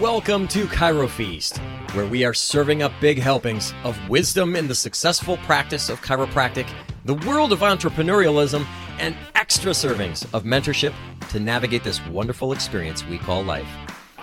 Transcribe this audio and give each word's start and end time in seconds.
Welcome 0.00 0.46
to 0.48 0.66
Chiro 0.66 1.08
Feast, 1.08 1.56
where 1.94 2.04
we 2.04 2.22
are 2.26 2.34
serving 2.34 2.82
up 2.82 2.92
big 3.00 3.18
helpings 3.18 3.72
of 3.82 3.96
wisdom 4.10 4.54
in 4.54 4.68
the 4.68 4.74
successful 4.74 5.38
practice 5.38 5.88
of 5.88 6.02
chiropractic, 6.02 6.68
the 7.06 7.14
world 7.14 7.50
of 7.50 7.60
entrepreneurialism, 7.60 8.66
and 8.98 9.16
extra 9.36 9.72
servings 9.72 10.26
of 10.34 10.44
mentorship 10.44 10.92
to 11.30 11.40
navigate 11.40 11.82
this 11.82 12.04
wonderful 12.08 12.52
experience 12.52 13.06
we 13.06 13.16
call 13.16 13.42
life. 13.42 13.66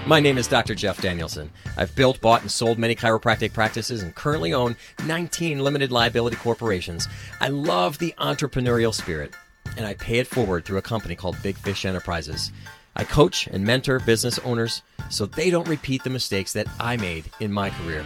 My 0.06 0.20
name 0.20 0.38
is 0.38 0.48
Dr. 0.48 0.76
Jeff 0.76 1.02
Danielson. 1.02 1.50
I've 1.76 1.96
built, 1.96 2.22
bought, 2.22 2.42
and 2.42 2.52
sold 2.52 2.78
many 2.78 2.94
chiropractic 2.94 3.52
practices 3.54 4.04
and 4.04 4.14
currently 4.14 4.54
own 4.54 4.76
19 5.08 5.58
limited 5.58 5.92
liability 5.92 6.36
corporations. 6.36 7.08
I 7.42 7.48
love 7.48 7.98
the 7.98 8.14
entrepreneurial 8.20 8.94
spirit, 8.94 9.34
and 9.76 9.88
I 9.88 9.96
pay 9.96 10.20
it 10.20 10.28
forward 10.28 10.66
through 10.66 10.78
a 10.78 10.84
company 10.84 11.16
called 11.16 11.42
Big 11.42 11.58
Fish 11.58 11.84
Enterprises. 11.84 12.52
I 12.96 13.04
coach 13.04 13.48
and 13.48 13.64
mentor 13.64 14.00
business 14.00 14.40
owners 14.40 14.84
so 15.10 15.26
they 15.26 15.50
don't 15.50 15.68
repeat 15.68 16.04
the 16.04 16.10
mistakes 16.10 16.54
that 16.54 16.68
I 16.80 16.98
made 16.98 17.26
in 17.40 17.52
my 17.52 17.70
career. 17.72 18.06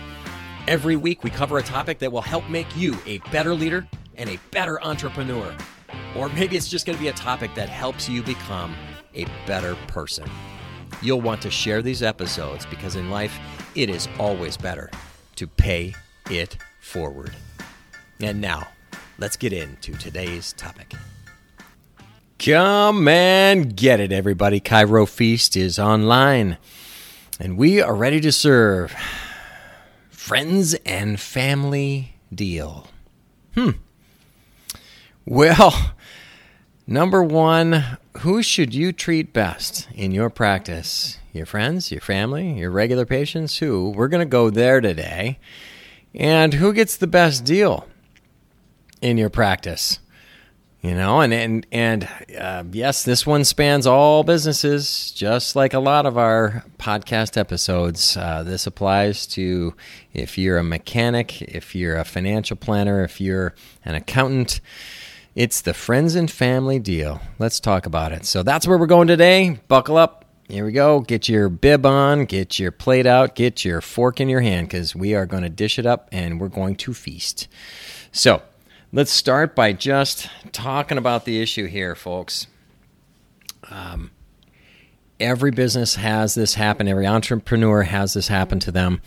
Every 0.67 0.95
week, 0.95 1.23
we 1.23 1.29
cover 1.29 1.57
a 1.57 1.63
topic 1.63 1.99
that 1.99 2.11
will 2.11 2.21
help 2.21 2.49
make 2.49 2.75
you 2.75 2.97
a 3.05 3.19
better 3.31 3.53
leader 3.53 3.87
and 4.15 4.29
a 4.29 4.39
better 4.51 4.83
entrepreneur. 4.83 5.55
Or 6.15 6.29
maybe 6.29 6.57
it's 6.57 6.67
just 6.67 6.85
going 6.85 6.97
to 6.97 7.01
be 7.01 7.09
a 7.09 7.13
topic 7.13 7.53
that 7.55 7.69
helps 7.69 8.09
you 8.09 8.23
become 8.23 8.75
a 9.13 9.25
better 9.45 9.75
person. 9.87 10.29
You'll 11.01 11.21
want 11.21 11.41
to 11.43 11.51
share 11.51 11.81
these 11.81 12.03
episodes 12.03 12.65
because 12.65 12.95
in 12.95 13.09
life, 13.09 13.37
it 13.75 13.89
is 13.89 14.07
always 14.19 14.57
better 14.57 14.89
to 15.35 15.47
pay 15.47 15.93
it 16.29 16.57
forward. 16.79 17.35
And 18.19 18.41
now, 18.41 18.67
let's 19.19 19.37
get 19.37 19.53
into 19.53 19.93
today's 19.93 20.53
topic. 20.53 20.93
Come 22.39 23.07
and 23.07 23.75
get 23.75 23.99
it, 23.99 24.11
everybody. 24.11 24.59
Chiro 24.61 25.09
Feast 25.09 25.57
is 25.57 25.79
online, 25.79 26.57
and 27.39 27.57
we 27.57 27.81
are 27.81 27.95
ready 27.95 28.21
to 28.21 28.31
serve. 28.31 28.95
Friends 30.11 30.75
and 30.85 31.19
family 31.19 32.13
deal. 32.31 32.87
Hmm. 33.55 33.71
Well, 35.25 35.95
number 36.85 37.23
one, 37.23 37.97
who 38.19 38.43
should 38.43 38.71
you 38.75 38.93
treat 38.93 39.33
best 39.33 39.87
in 39.95 40.11
your 40.11 40.29
practice? 40.29 41.17
Your 41.33 41.47
friends, 41.47 41.91
your 41.91 42.01
family, 42.01 42.59
your 42.59 42.69
regular 42.69 43.07
patients? 43.07 43.57
Who? 43.57 43.89
We're 43.89 44.09
going 44.09 44.25
to 44.25 44.29
go 44.29 44.51
there 44.51 44.79
today. 44.79 45.39
And 46.13 46.53
who 46.53 46.71
gets 46.71 46.97
the 46.97 47.07
best 47.07 47.45
deal 47.45 47.87
in 49.01 49.17
your 49.17 49.31
practice? 49.31 49.99
You 50.87 50.95
know, 50.95 51.19
and 51.19 51.33
and 51.33 51.67
and 51.69 52.07
uh, 52.39 52.63
yes, 52.71 53.03
this 53.03 53.27
one 53.27 53.43
spans 53.43 53.85
all 53.85 54.23
businesses, 54.23 55.11
just 55.11 55.53
like 55.53 55.73
a 55.73 55.81
lot 55.81 56.05
of 56.05 56.17
our 56.17 56.63
podcast 56.79 57.35
episodes. 57.35 58.15
Uh, 58.15 58.43
this 58.43 58.65
applies 58.65 59.27
to 59.27 59.73
if 60.13 60.37
you're 60.37 60.57
a 60.57 60.63
mechanic, 60.63 61.41
if 61.41 61.75
you're 61.75 61.97
a 61.97 62.05
financial 62.05 62.55
planner, 62.55 63.03
if 63.03 63.19
you're 63.19 63.53
an 63.83 63.95
accountant. 63.95 64.61
It's 65.35 65.59
the 65.59 65.73
friends 65.73 66.15
and 66.15 66.31
family 66.31 66.79
deal. 66.79 67.19
Let's 67.37 67.59
talk 67.59 67.85
about 67.85 68.13
it. 68.13 68.25
So 68.25 68.41
that's 68.41 68.65
where 68.65 68.77
we're 68.77 68.85
going 68.85 69.09
today. 69.09 69.59
Buckle 69.67 69.97
up. 69.97 70.23
Here 70.47 70.63
we 70.63 70.71
go. 70.71 71.01
Get 71.01 71.27
your 71.27 71.49
bib 71.49 71.85
on, 71.85 72.23
get 72.23 72.59
your 72.59 72.71
plate 72.71 73.05
out, 73.05 73.35
get 73.35 73.65
your 73.65 73.81
fork 73.81 74.21
in 74.21 74.29
your 74.29 74.39
hand 74.39 74.69
because 74.69 74.95
we 74.95 75.15
are 75.15 75.25
going 75.25 75.43
to 75.43 75.49
dish 75.49 75.77
it 75.77 75.85
up 75.85 76.07
and 76.13 76.39
we're 76.39 76.47
going 76.47 76.77
to 76.77 76.93
feast. 76.93 77.49
So, 78.13 78.41
Let's 78.93 79.11
start 79.11 79.53
by 79.53 79.73
just 79.73 80.29
talking 80.53 80.97
about 80.97 81.25
the 81.25 81.41
issue 81.41 81.65
here, 81.65 81.93
folks. 81.93 82.47
Um, 83.69 84.11
every 85.19 85.51
business 85.51 85.95
has 85.95 86.35
this 86.35 86.53
happen. 86.53 86.87
Every 86.87 87.05
entrepreneur 87.05 87.81
has 87.81 88.13
this 88.13 88.29
happen 88.29 88.59
to 88.61 88.71
them, 88.71 89.01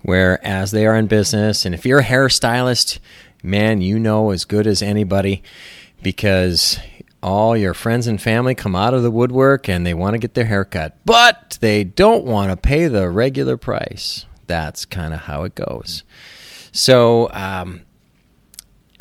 where 0.00 0.44
as 0.44 0.72
they 0.72 0.86
are 0.86 0.96
in 0.96 1.06
business, 1.06 1.64
and 1.64 1.72
if 1.72 1.86
you're 1.86 2.00
a 2.00 2.04
hairstylist, 2.04 2.98
man, 3.44 3.80
you 3.80 3.96
know 3.96 4.30
as 4.30 4.44
good 4.44 4.66
as 4.66 4.82
anybody 4.82 5.44
because 6.02 6.80
all 7.22 7.56
your 7.56 7.74
friends 7.74 8.08
and 8.08 8.20
family 8.20 8.56
come 8.56 8.74
out 8.74 8.92
of 8.92 9.04
the 9.04 9.10
woodwork 9.10 9.68
and 9.68 9.86
they 9.86 9.94
want 9.94 10.14
to 10.14 10.18
get 10.18 10.34
their 10.34 10.46
hair 10.46 10.64
cut, 10.64 10.96
but 11.04 11.58
they 11.60 11.84
don't 11.84 12.24
want 12.24 12.50
to 12.50 12.56
pay 12.56 12.88
the 12.88 13.08
regular 13.08 13.56
price. 13.56 14.26
That's 14.48 14.84
kind 14.84 15.14
of 15.14 15.20
how 15.20 15.44
it 15.44 15.54
goes. 15.54 16.02
So, 16.72 17.30
um, 17.32 17.82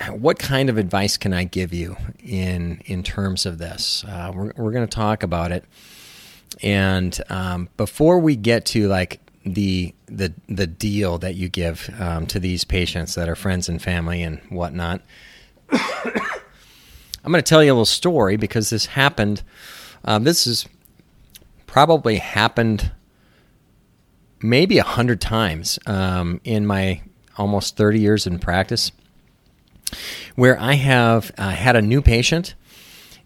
what 0.10 0.40
kind 0.40 0.70
of 0.70 0.78
advice 0.78 1.18
can 1.18 1.34
I 1.34 1.44
give 1.44 1.74
you 1.74 1.96
in 2.24 2.82
in 2.86 3.04
terms 3.04 3.46
of 3.46 3.58
this? 3.58 4.04
Uh, 4.08 4.32
we're 4.34 4.54
we're 4.56 4.72
going 4.72 4.88
to 4.88 4.96
talk 4.96 5.24
about 5.24 5.52
it, 5.52 5.66
and 6.62 7.20
um, 7.30 7.70
before 7.78 8.20
we 8.20 8.36
get 8.36 8.66
to 8.68 8.88
like 8.88 9.20
the 9.46 9.94
the 10.08 10.34
the 10.48 10.68
deal 10.68 11.18
that 11.20 11.36
you 11.36 11.50
give 11.50 11.94
um, 12.00 12.26
to 12.28 12.40
these 12.40 12.64
patients 12.64 13.16
that 13.16 13.30
are 13.30 13.36
friends 13.36 13.70
and 13.70 13.82
family 13.82 14.22
and 14.22 14.40
whatnot, 14.50 15.02
I'm 15.72 17.32
going 17.32 17.36
to 17.36 17.42
tell 17.42 17.64
you 17.64 17.72
a 17.72 17.74
little 17.74 17.86
story 17.86 18.38
because 18.38 18.70
this 18.70 18.88
happened. 18.88 19.44
Um, 20.04 20.24
this 20.24 20.46
has 20.46 20.68
probably 21.68 22.18
happened 22.18 22.92
maybe 24.42 24.78
a 24.80 24.84
hundred 24.84 25.22
times 25.22 25.78
um, 25.86 26.42
in 26.44 26.66
my 26.66 27.02
almost 27.38 27.78
30 27.78 28.00
years 28.00 28.28
in 28.28 28.40
practice 28.40 28.92
where 30.36 30.60
I 30.60 30.74
have 30.74 31.32
uh, 31.38 31.50
had 31.50 31.76
a 31.76 31.82
new 31.82 32.02
patient, 32.02 32.56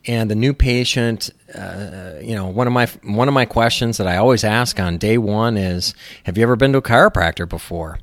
and 0.07 0.29
the 0.29 0.35
new 0.35 0.53
patient, 0.53 1.29
uh, 1.53 2.13
you 2.21 2.35
know, 2.35 2.47
one 2.47 2.67
of 2.67 2.73
my 2.73 2.85
one 3.03 3.27
of 3.27 3.33
my 3.33 3.45
questions 3.45 3.97
that 3.97 4.07
I 4.07 4.17
always 4.17 4.43
ask 4.43 4.79
on 4.79 4.97
day 4.97 5.17
one 5.17 5.57
is, 5.57 5.93
"Have 6.23 6.37
you 6.37 6.43
ever 6.43 6.55
been 6.55 6.71
to 6.73 6.79
a 6.79 6.81
chiropractor 6.81 7.47
before?" 7.47 7.99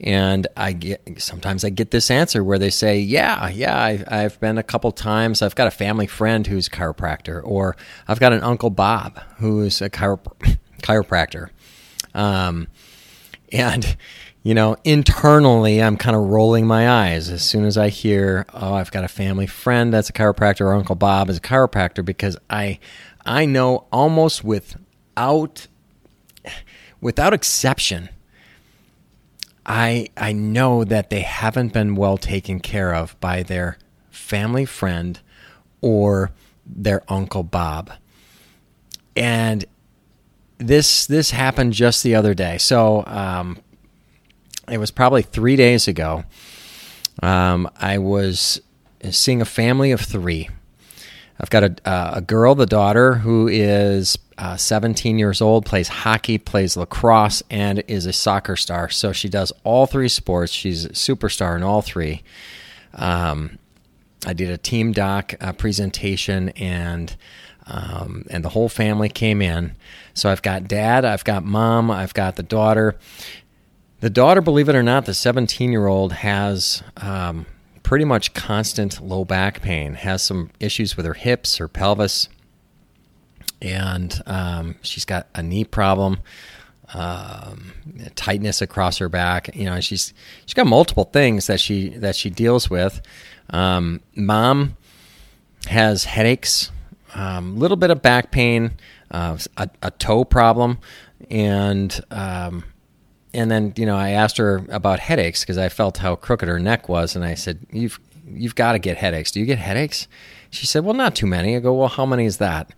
And 0.00 0.46
I 0.56 0.72
get 0.72 1.22
sometimes 1.22 1.64
I 1.64 1.70
get 1.70 1.90
this 1.90 2.10
answer 2.10 2.42
where 2.42 2.58
they 2.58 2.70
say, 2.70 2.98
"Yeah, 2.98 3.48
yeah, 3.48 3.76
I, 3.76 4.04
I've 4.08 4.40
been 4.40 4.58
a 4.58 4.62
couple 4.62 4.90
times. 4.92 5.42
I've 5.42 5.54
got 5.54 5.66
a 5.66 5.70
family 5.70 6.06
friend 6.06 6.46
who's 6.46 6.66
a 6.66 6.70
chiropractor, 6.70 7.42
or 7.44 7.76
I've 8.08 8.20
got 8.20 8.32
an 8.32 8.42
uncle 8.42 8.70
Bob 8.70 9.20
who's 9.36 9.82
a 9.82 9.90
chirop- 9.90 10.58
chiropractor." 10.82 11.50
Um, 12.14 12.68
and 13.52 13.96
you 14.44 14.52
know, 14.52 14.76
internally, 14.84 15.82
I'm 15.82 15.96
kind 15.96 16.14
of 16.14 16.22
rolling 16.22 16.66
my 16.66 16.88
eyes 16.88 17.30
as 17.30 17.42
soon 17.42 17.64
as 17.64 17.78
I 17.78 17.88
hear, 17.88 18.44
"Oh, 18.52 18.74
I've 18.74 18.90
got 18.90 19.02
a 19.02 19.08
family 19.08 19.46
friend 19.46 19.92
that's 19.92 20.10
a 20.10 20.12
chiropractor, 20.12 20.60
or 20.66 20.74
Uncle 20.74 20.96
Bob 20.96 21.30
is 21.30 21.38
a 21.38 21.40
chiropractor," 21.40 22.04
because 22.04 22.36
I, 22.50 22.78
I 23.24 23.46
know 23.46 23.86
almost 23.90 24.44
without, 24.44 25.66
without 27.00 27.32
exception, 27.32 28.10
I 29.64 30.08
I 30.14 30.32
know 30.32 30.84
that 30.84 31.08
they 31.08 31.22
haven't 31.22 31.72
been 31.72 31.94
well 31.94 32.18
taken 32.18 32.60
care 32.60 32.94
of 32.94 33.18
by 33.20 33.42
their 33.42 33.78
family 34.10 34.66
friend 34.66 35.20
or 35.80 36.32
their 36.66 37.02
Uncle 37.08 37.44
Bob, 37.44 37.92
and 39.16 39.64
this 40.58 41.06
this 41.06 41.30
happened 41.30 41.72
just 41.72 42.02
the 42.02 42.14
other 42.14 42.34
day. 42.34 42.58
So 42.58 43.04
um, 43.06 43.58
it 44.70 44.78
was 44.78 44.90
probably 44.90 45.22
three 45.22 45.56
days 45.56 45.88
ago. 45.88 46.24
Um, 47.22 47.70
I 47.76 47.98
was 47.98 48.60
seeing 49.10 49.40
a 49.40 49.46
family 49.46 49.92
of 49.92 50.00
three. 50.00 50.48
I've 51.38 51.50
got 51.50 51.64
a, 51.64 51.76
uh, 51.84 52.12
a 52.16 52.20
girl, 52.20 52.54
the 52.54 52.66
daughter, 52.66 53.14
who 53.14 53.48
is 53.48 54.16
uh, 54.38 54.56
17 54.56 55.18
years 55.18 55.40
old, 55.40 55.66
plays 55.66 55.88
hockey, 55.88 56.38
plays 56.38 56.76
lacrosse, 56.76 57.42
and 57.50 57.82
is 57.88 58.06
a 58.06 58.12
soccer 58.12 58.56
star. 58.56 58.88
So 58.88 59.12
she 59.12 59.28
does 59.28 59.52
all 59.64 59.86
three 59.86 60.08
sports. 60.08 60.52
She's 60.52 60.84
a 60.84 60.90
superstar 60.90 61.56
in 61.56 61.62
all 61.62 61.82
three. 61.82 62.22
Um, 62.94 63.58
I 64.26 64.32
did 64.32 64.50
a 64.50 64.58
team 64.58 64.92
doc 64.92 65.34
uh, 65.40 65.52
presentation, 65.52 66.50
and 66.50 67.14
um, 67.66 68.26
and 68.30 68.44
the 68.44 68.50
whole 68.50 68.68
family 68.68 69.08
came 69.08 69.40
in. 69.40 69.74
So 70.12 70.30
I've 70.30 70.42
got 70.42 70.68
dad, 70.68 71.04
I've 71.04 71.24
got 71.24 71.44
mom, 71.44 71.90
I've 71.90 72.14
got 72.14 72.36
the 72.36 72.42
daughter, 72.42 72.96
the 74.04 74.10
daughter, 74.10 74.42
believe 74.42 74.68
it 74.68 74.74
or 74.74 74.82
not, 74.82 75.06
the 75.06 75.14
17 75.14 75.72
year 75.72 75.86
old 75.86 76.12
has 76.12 76.82
um, 76.98 77.46
pretty 77.82 78.04
much 78.04 78.34
constant 78.34 79.00
low 79.00 79.24
back 79.24 79.62
pain, 79.62 79.94
has 79.94 80.22
some 80.22 80.50
issues 80.60 80.94
with 80.94 81.06
her 81.06 81.14
hips, 81.14 81.56
her 81.56 81.68
pelvis, 81.68 82.28
and 83.62 84.20
um, 84.26 84.74
she's 84.82 85.06
got 85.06 85.26
a 85.34 85.42
knee 85.42 85.64
problem. 85.64 86.18
Um, 86.92 87.72
tightness 88.14 88.60
across 88.60 88.98
her 88.98 89.08
back. 89.08 89.56
You 89.56 89.64
know, 89.64 89.80
she's 89.80 90.12
she's 90.44 90.52
got 90.52 90.66
multiple 90.66 91.04
things 91.04 91.46
that 91.46 91.58
she 91.58 91.88
that 91.96 92.14
she 92.14 92.28
deals 92.28 92.68
with. 92.68 93.00
Um, 93.48 94.02
mom 94.14 94.76
has 95.68 96.04
headaches, 96.04 96.70
a 97.14 97.22
um, 97.22 97.58
little 97.58 97.78
bit 97.78 97.90
of 97.90 98.02
back 98.02 98.30
pain, 98.30 98.72
uh, 99.10 99.38
a, 99.56 99.70
a, 99.80 99.90
toe 99.92 100.26
problem, 100.26 100.76
and 101.30 101.98
um, 102.10 102.64
and 103.34 103.50
then 103.50 103.72
you 103.76 103.86
know 103.86 103.96
I 103.96 104.10
asked 104.10 104.38
her 104.38 104.64
about 104.68 105.00
headaches 105.00 105.40
because 105.40 105.58
I 105.58 105.68
felt 105.68 105.98
how 105.98 106.16
crooked 106.16 106.48
her 106.48 106.58
neck 106.58 106.88
was, 106.88 107.14
and 107.16 107.24
I 107.24 107.34
said, 107.34 107.58
"You've 107.70 108.00
you've 108.26 108.54
got 108.54 108.72
to 108.72 108.78
get 108.78 108.96
headaches. 108.96 109.30
Do 109.30 109.40
you 109.40 109.46
get 109.46 109.58
headaches?" 109.58 110.08
She 110.50 110.66
said, 110.66 110.84
"Well, 110.84 110.94
not 110.94 111.14
too 111.14 111.26
many." 111.26 111.56
I 111.56 111.60
go, 111.60 111.74
"Well, 111.74 111.88
how 111.88 112.06
many 112.06 112.24
is 112.24 112.38
that? 112.38 112.70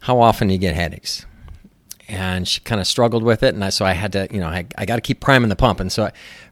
How 0.00 0.20
often 0.20 0.48
do 0.48 0.54
you 0.54 0.60
get 0.60 0.74
headaches?" 0.74 1.26
and 2.12 2.46
she 2.46 2.60
kind 2.60 2.80
of 2.80 2.86
struggled 2.86 3.22
with 3.22 3.42
it. 3.42 3.54
And 3.54 3.64
I, 3.64 3.70
so 3.70 3.86
I 3.86 3.92
had 3.92 4.12
to, 4.12 4.28
you 4.30 4.38
know, 4.38 4.48
I, 4.48 4.66
I 4.76 4.84
got 4.84 4.96
to 4.96 5.00
keep 5.00 5.20
priming 5.20 5.48
the 5.48 5.56
pump. 5.56 5.80
And 5.80 5.90
so 5.90 6.04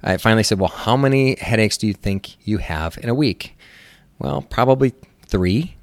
I, 0.03 0.15
I 0.15 0.17
finally 0.17 0.43
said, 0.43 0.59
well, 0.59 0.71
how 0.71 0.97
many 0.97 1.37
headaches 1.37 1.77
do 1.77 1.87
you 1.87 1.93
think 1.93 2.37
you 2.47 2.59
have 2.59 2.97
in 3.03 3.11
a 3.11 3.15
week? 3.15 3.59
Well, 4.19 4.41
probably 4.43 4.95
three. 5.27 5.77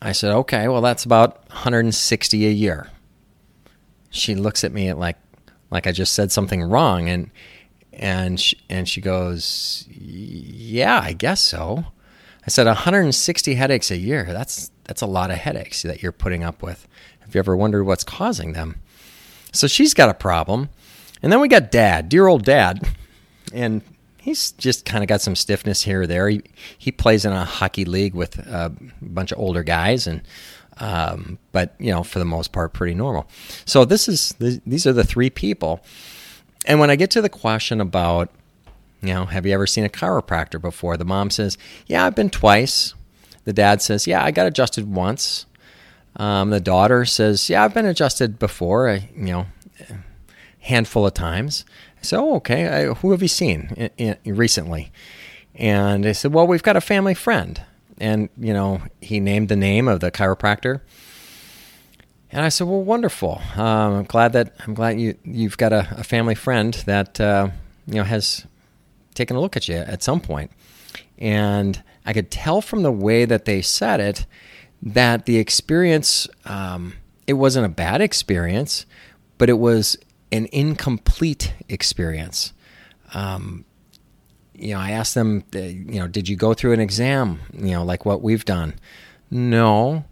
I 0.00 0.12
said, 0.12 0.32
okay, 0.32 0.68
well, 0.68 0.80
that's 0.80 1.04
about 1.04 1.46
160 1.48 2.46
a 2.46 2.50
year. 2.50 2.90
She 4.10 4.34
looks 4.34 4.64
at 4.64 4.72
me 4.72 4.88
at 4.88 4.98
like, 4.98 5.16
like 5.74 5.86
I 5.86 5.92
just 5.92 6.14
said 6.14 6.32
something 6.32 6.62
wrong. 6.62 7.08
And, 7.10 7.30
and 7.92 8.40
she, 8.40 8.58
and 8.70 8.88
she 8.88 9.02
goes, 9.02 9.86
yeah, 9.90 11.00
I 11.02 11.12
guess 11.12 11.42
so. 11.42 11.84
I 12.46 12.50
said 12.50 12.66
160 12.66 13.54
headaches 13.54 13.90
a 13.90 13.96
year. 13.96 14.24
That's 14.24 14.70
that's 14.84 15.00
a 15.00 15.06
lot 15.06 15.30
of 15.30 15.38
headaches 15.38 15.82
that 15.82 16.02
you're 16.02 16.12
putting 16.12 16.44
up 16.44 16.62
with. 16.62 16.86
Have 17.20 17.34
you 17.34 17.38
ever 17.38 17.56
wondered 17.56 17.84
what's 17.84 18.04
causing 18.04 18.52
them? 18.52 18.82
So 19.50 19.66
she's 19.66 19.94
got 19.94 20.10
a 20.10 20.14
problem. 20.14 20.68
And 21.22 21.32
then 21.32 21.40
we 21.40 21.48
got 21.48 21.70
dad, 21.70 22.10
dear 22.10 22.26
old 22.26 22.44
dad. 22.44 22.86
And 23.52 23.80
he's 24.18 24.52
just 24.52 24.84
kind 24.84 25.02
of 25.02 25.08
got 25.08 25.22
some 25.22 25.34
stiffness 25.34 25.82
here 25.82 26.02
or 26.02 26.06
there. 26.06 26.28
He, 26.28 26.42
he 26.76 26.92
plays 26.92 27.24
in 27.24 27.32
a 27.32 27.46
hockey 27.46 27.86
league 27.86 28.14
with 28.14 28.38
a 28.38 28.74
bunch 29.00 29.32
of 29.32 29.38
older 29.38 29.62
guys 29.62 30.06
and 30.06 30.20
um, 30.78 31.38
but 31.52 31.74
you 31.78 31.90
know 31.90 32.02
for 32.02 32.18
the 32.18 32.24
most 32.24 32.52
part 32.52 32.72
pretty 32.72 32.94
normal. 32.94 33.28
So 33.64 33.84
this 33.84 34.08
is 34.08 34.34
these 34.38 34.86
are 34.86 34.92
the 34.92 35.04
three 35.04 35.30
people. 35.30 35.80
And 36.66 36.80
when 36.80 36.90
I 36.90 36.96
get 36.96 37.10
to 37.10 37.20
the 37.20 37.28
question 37.28 37.80
about 37.80 38.30
you 39.04 39.12
know, 39.12 39.26
have 39.26 39.44
you 39.44 39.52
ever 39.52 39.66
seen 39.66 39.84
a 39.84 39.88
chiropractor 39.88 40.60
before? 40.60 40.96
The 40.96 41.04
mom 41.04 41.30
says, 41.30 41.58
Yeah, 41.86 42.06
I've 42.06 42.14
been 42.14 42.30
twice. 42.30 42.94
The 43.44 43.52
dad 43.52 43.82
says, 43.82 44.06
Yeah, 44.06 44.24
I 44.24 44.30
got 44.30 44.46
adjusted 44.46 44.90
once. 44.90 45.46
Um, 46.16 46.50
the 46.50 46.60
daughter 46.60 47.04
says, 47.04 47.50
Yeah, 47.50 47.64
I've 47.64 47.74
been 47.74 47.86
adjusted 47.86 48.38
before, 48.38 48.88
uh, 48.88 49.00
you 49.14 49.24
know, 49.24 49.46
handful 50.60 51.06
of 51.06 51.14
times. 51.14 51.66
I 51.98 52.02
said, 52.02 52.18
Oh, 52.18 52.36
okay. 52.36 52.66
I, 52.66 52.94
who 52.94 53.10
have 53.10 53.20
you 53.20 53.28
seen 53.28 53.90
in, 53.98 54.16
in, 54.24 54.36
recently? 54.36 54.90
And 55.54 56.04
they 56.04 56.14
said, 56.14 56.32
Well, 56.32 56.46
we've 56.46 56.62
got 56.62 56.76
a 56.76 56.80
family 56.80 57.14
friend. 57.14 57.60
And, 57.98 58.28
you 58.38 58.52
know, 58.52 58.82
he 59.00 59.20
named 59.20 59.48
the 59.48 59.56
name 59.56 59.88
of 59.88 60.00
the 60.00 60.10
chiropractor. 60.10 60.80
And 62.30 62.44
I 62.44 62.48
said, 62.48 62.66
"Well, 62.66 62.82
wonderful. 62.82 63.40
Um, 63.54 63.94
I'm 63.94 64.04
glad 64.04 64.32
that 64.32 64.56
I'm 64.66 64.74
glad 64.74 64.98
you 64.98 65.14
you've 65.22 65.56
got 65.56 65.72
a, 65.72 65.86
a 65.92 66.02
family 66.02 66.34
friend 66.34 66.74
that 66.86 67.20
uh, 67.20 67.50
you 67.86 67.94
know 67.94 68.02
has 68.02 68.44
taken 69.14 69.36
a 69.36 69.40
look 69.40 69.56
at 69.56 69.68
you 69.68 69.76
at 69.76 70.02
some 70.02 70.20
point. 70.20 70.50
And 71.18 71.82
I 72.04 72.12
could 72.12 72.30
tell 72.30 72.60
from 72.60 72.82
the 72.82 72.92
way 72.92 73.24
that 73.24 73.44
they 73.44 73.62
said 73.62 74.00
it 74.00 74.26
that 74.82 75.26
the 75.26 75.38
experience, 75.38 76.28
um, 76.44 76.94
it 77.26 77.34
wasn't 77.34 77.66
a 77.66 77.70
bad 77.70 78.00
experience, 78.00 78.84
but 79.38 79.48
it 79.48 79.58
was 79.58 79.96
an 80.30 80.48
incomplete 80.52 81.54
experience. 81.68 82.52
Um, 83.14 83.64
you 84.54 84.74
know, 84.74 84.80
I 84.80 84.90
asked 84.92 85.14
them, 85.14 85.44
uh, 85.54 85.58
you 85.58 85.98
know, 85.98 86.06
did 86.06 86.28
you 86.28 86.36
go 86.36 86.54
through 86.54 86.72
an 86.72 86.80
exam, 86.80 87.40
you 87.52 87.72
know, 87.72 87.84
like 87.84 88.04
what 88.04 88.22
we've 88.22 88.44
done? 88.44 88.74
No. 89.30 90.04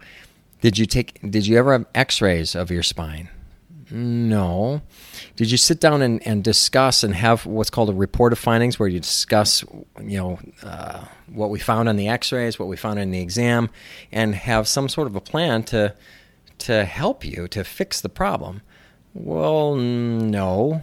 Did 0.61 0.79
you 0.79 0.87
take, 0.87 1.19
did 1.29 1.47
you 1.47 1.59
ever 1.59 1.73
have 1.73 1.87
x 1.95 2.21
rays 2.21 2.55
of 2.55 2.71
your 2.71 2.83
spine? 2.83 3.29
No. 3.91 4.81
Did 5.37 5.51
you 5.51 5.59
sit 5.59 5.79
down 5.81 6.01
and, 6.03 6.27
and 6.27 6.43
discuss 6.43 7.05
and 7.05 7.15
have 7.15 7.45
what's 7.45 7.69
called 7.69 7.91
a 7.91 7.95
report 7.95 8.33
of 8.33 8.39
findings 8.39 8.79
where 8.79 8.89
you 8.89 9.01
discuss, 9.01 9.63
you 10.01 10.19
know, 10.19 10.39
uh, 10.63 11.05
what 11.27 11.51
we 11.51 11.59
found 11.59 11.89
on 11.89 11.97
the 11.97 12.09
x-rays, 12.09 12.59
what 12.59 12.69
we 12.69 12.77
found 12.77 12.99
in 12.99 13.11
the 13.11 13.21
exam, 13.21 13.69
and 14.11 14.35
have 14.35 14.67
some 14.67 14.89
sort 14.89 15.07
of 15.09 15.17
a 15.17 15.21
plan 15.21 15.63
to, 15.65 15.95
to 16.59 16.85
help 16.85 17.25
you 17.25 17.47
to 17.49 17.65
fix 17.65 18.01
the 18.01 18.09
problem? 18.09 18.63
Well, 19.15 19.75
no. 19.75 20.83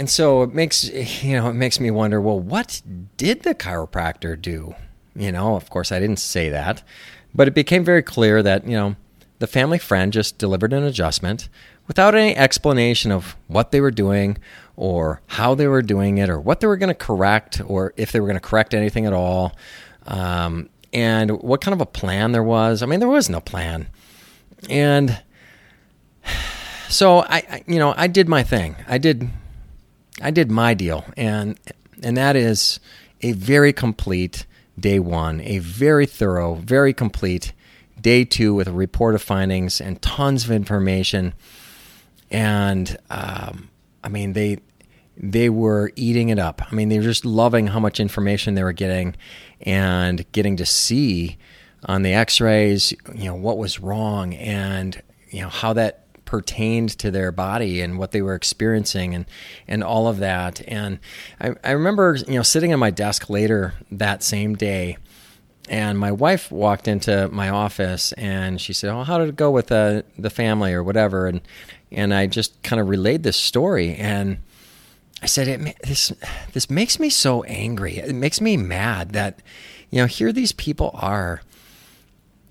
And 0.00 0.08
so 0.08 0.42
it 0.42 0.54
makes, 0.54 0.88
you 1.22 1.36
know, 1.36 1.50
it 1.50 1.52
makes 1.52 1.78
me 1.78 1.90
wonder, 1.90 2.22
well, 2.22 2.40
what 2.40 2.80
did 3.18 3.42
the 3.42 3.54
chiropractor 3.54 4.40
do? 4.40 4.74
You 5.14 5.30
know, 5.30 5.56
of 5.56 5.68
course, 5.68 5.92
I 5.92 6.00
didn't 6.00 6.20
say 6.20 6.48
that, 6.48 6.82
but 7.34 7.46
it 7.46 7.54
became 7.54 7.84
very 7.84 8.02
clear 8.02 8.42
that, 8.42 8.66
you 8.66 8.78
know, 8.78 8.96
the 9.40 9.46
family 9.46 9.78
friend 9.78 10.10
just 10.10 10.38
delivered 10.38 10.72
an 10.72 10.84
adjustment 10.84 11.50
without 11.86 12.14
any 12.14 12.34
explanation 12.34 13.12
of 13.12 13.36
what 13.46 13.72
they 13.72 13.80
were 13.82 13.90
doing 13.90 14.38
or 14.74 15.20
how 15.26 15.54
they 15.54 15.66
were 15.66 15.82
doing 15.82 16.16
it 16.16 16.30
or 16.30 16.40
what 16.40 16.60
they 16.60 16.66
were 16.66 16.78
going 16.78 16.88
to 16.88 16.94
correct 16.94 17.60
or 17.66 17.92
if 17.98 18.10
they 18.10 18.20
were 18.20 18.26
going 18.26 18.40
to 18.40 18.48
correct 18.48 18.72
anything 18.72 19.04
at 19.04 19.12
all 19.12 19.54
um, 20.06 20.70
and 20.94 21.42
what 21.42 21.60
kind 21.60 21.74
of 21.74 21.80
a 21.82 21.86
plan 21.86 22.32
there 22.32 22.42
was. 22.42 22.82
I 22.82 22.86
mean, 22.86 23.00
there 23.00 23.08
was 23.08 23.28
no 23.28 23.40
plan. 23.40 23.86
And 24.70 25.20
so 26.88 27.18
I, 27.18 27.62
you 27.66 27.78
know, 27.78 27.92
I 27.98 28.06
did 28.06 28.30
my 28.30 28.42
thing. 28.42 28.76
I 28.88 28.96
did 28.96 29.28
I 30.20 30.30
did 30.30 30.50
my 30.50 30.74
deal 30.74 31.04
and 31.16 31.58
and 32.02 32.16
that 32.16 32.36
is 32.36 32.80
a 33.22 33.32
very 33.32 33.72
complete 33.72 34.46
day 34.78 34.98
1, 34.98 35.40
a 35.42 35.58
very 35.58 36.06
thorough, 36.06 36.54
very 36.54 36.92
complete 36.92 37.52
day 38.00 38.24
two 38.24 38.54
with 38.54 38.66
a 38.66 38.72
report 38.72 39.14
of 39.14 39.22
findings 39.22 39.80
and 39.80 40.00
tons 40.00 40.44
of 40.44 40.50
information. 40.50 41.34
And 42.30 42.96
um, 43.10 43.68
I 44.02 44.08
mean, 44.08 44.32
they 44.32 44.58
they 45.16 45.50
were 45.50 45.92
eating 45.96 46.30
it 46.30 46.38
up. 46.38 46.62
I 46.70 46.74
mean, 46.74 46.88
they 46.88 46.96
were 46.96 47.04
just 47.04 47.26
loving 47.26 47.66
how 47.66 47.78
much 47.78 48.00
information 48.00 48.54
they 48.54 48.62
were 48.62 48.72
getting 48.72 49.16
and 49.60 50.24
getting 50.32 50.56
to 50.56 50.64
see 50.64 51.36
on 51.84 52.02
the 52.02 52.14
X-rays, 52.14 52.92
you 53.14 53.24
know, 53.24 53.34
what 53.34 53.58
was 53.58 53.80
wrong 53.80 54.34
and 54.34 55.02
you 55.28 55.42
know 55.42 55.48
how 55.48 55.72
that 55.74 56.04
pertained 56.30 56.90
to 56.98 57.10
their 57.10 57.32
body 57.32 57.80
and 57.80 57.98
what 57.98 58.12
they 58.12 58.22
were 58.22 58.36
experiencing 58.36 59.14
and 59.14 59.26
and 59.66 59.82
all 59.82 60.06
of 60.06 60.18
that. 60.18 60.62
And 60.68 61.00
I, 61.40 61.54
I 61.64 61.72
remember, 61.72 62.16
you 62.28 62.36
know, 62.36 62.42
sitting 62.42 62.70
at 62.70 62.78
my 62.78 62.90
desk 62.90 63.28
later 63.28 63.74
that 63.90 64.22
same 64.22 64.54
day 64.54 64.96
and 65.68 65.98
my 65.98 66.12
wife 66.12 66.50
walked 66.50 66.88
into 66.88 67.28
my 67.28 67.48
office 67.48 68.12
and 68.12 68.60
she 68.60 68.72
said, 68.72 68.90
"Oh, 68.90 69.02
how 69.02 69.18
did 69.18 69.28
it 69.28 69.36
go 69.36 69.50
with 69.50 69.70
uh, 69.72 70.02
the 70.18 70.30
family 70.30 70.72
or 70.72 70.82
whatever?" 70.82 71.26
And 71.26 71.40
and 71.90 72.14
I 72.14 72.26
just 72.26 72.60
kind 72.62 72.80
of 72.80 72.88
relayed 72.88 73.24
this 73.24 73.36
story, 73.36 73.94
and 73.96 74.38
I 75.22 75.26
said, 75.26 75.48
it, 75.48 75.76
"This 75.82 76.12
this 76.52 76.70
makes 76.70 76.98
me 76.98 77.10
so 77.10 77.42
angry. 77.44 77.98
It 77.98 78.14
makes 78.14 78.40
me 78.40 78.56
mad 78.56 79.10
that 79.10 79.40
you 79.90 80.00
know 80.00 80.06
here 80.06 80.32
these 80.32 80.52
people 80.52 80.90
are. 80.94 81.42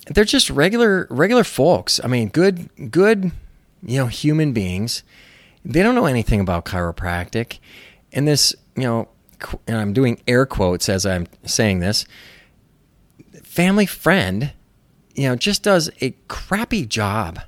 They're 0.08 0.24
just 0.24 0.50
regular 0.50 1.08
regular 1.10 1.44
folks. 1.44 2.00
I 2.04 2.08
mean, 2.08 2.30
good 2.30 2.70
good 2.92 3.32
you 3.84 3.98
know 3.98 4.08
human 4.08 4.54
beings. 4.54 5.04
They 5.66 5.84
don't 5.84 5.96
know 5.96 6.06
anything 6.06 6.40
about 6.40 6.66
chiropractic, 6.66 7.60
and 8.12 8.28
this 8.28 8.56
you 8.76 8.84
know." 8.84 9.10
And 9.68 9.78
I'm 9.78 9.94
doing 9.94 10.22
air 10.28 10.46
quotes 10.46 10.90
as 10.90 11.06
I'm 11.06 11.26
saying 11.46 11.80
this 11.80 12.06
family 13.60 13.86
friend, 13.86 14.54
you 15.16 15.28
know, 15.28 15.36
just 15.36 15.64
does 15.64 15.90
a 16.02 16.12
crappy 16.28 16.86
job 16.86 17.40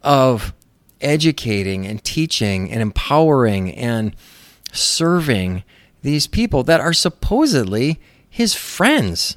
of 0.00 0.54
educating 1.00 1.86
and 1.86 2.02
teaching 2.04 2.70
and 2.70 2.80
empowering 2.80 3.74
and 3.74 4.14
serving 4.72 5.64
these 6.02 6.26
people 6.26 6.62
that 6.62 6.80
are 6.80 6.92
supposedly 6.92 8.00
his 8.30 8.54
friends. 8.54 9.36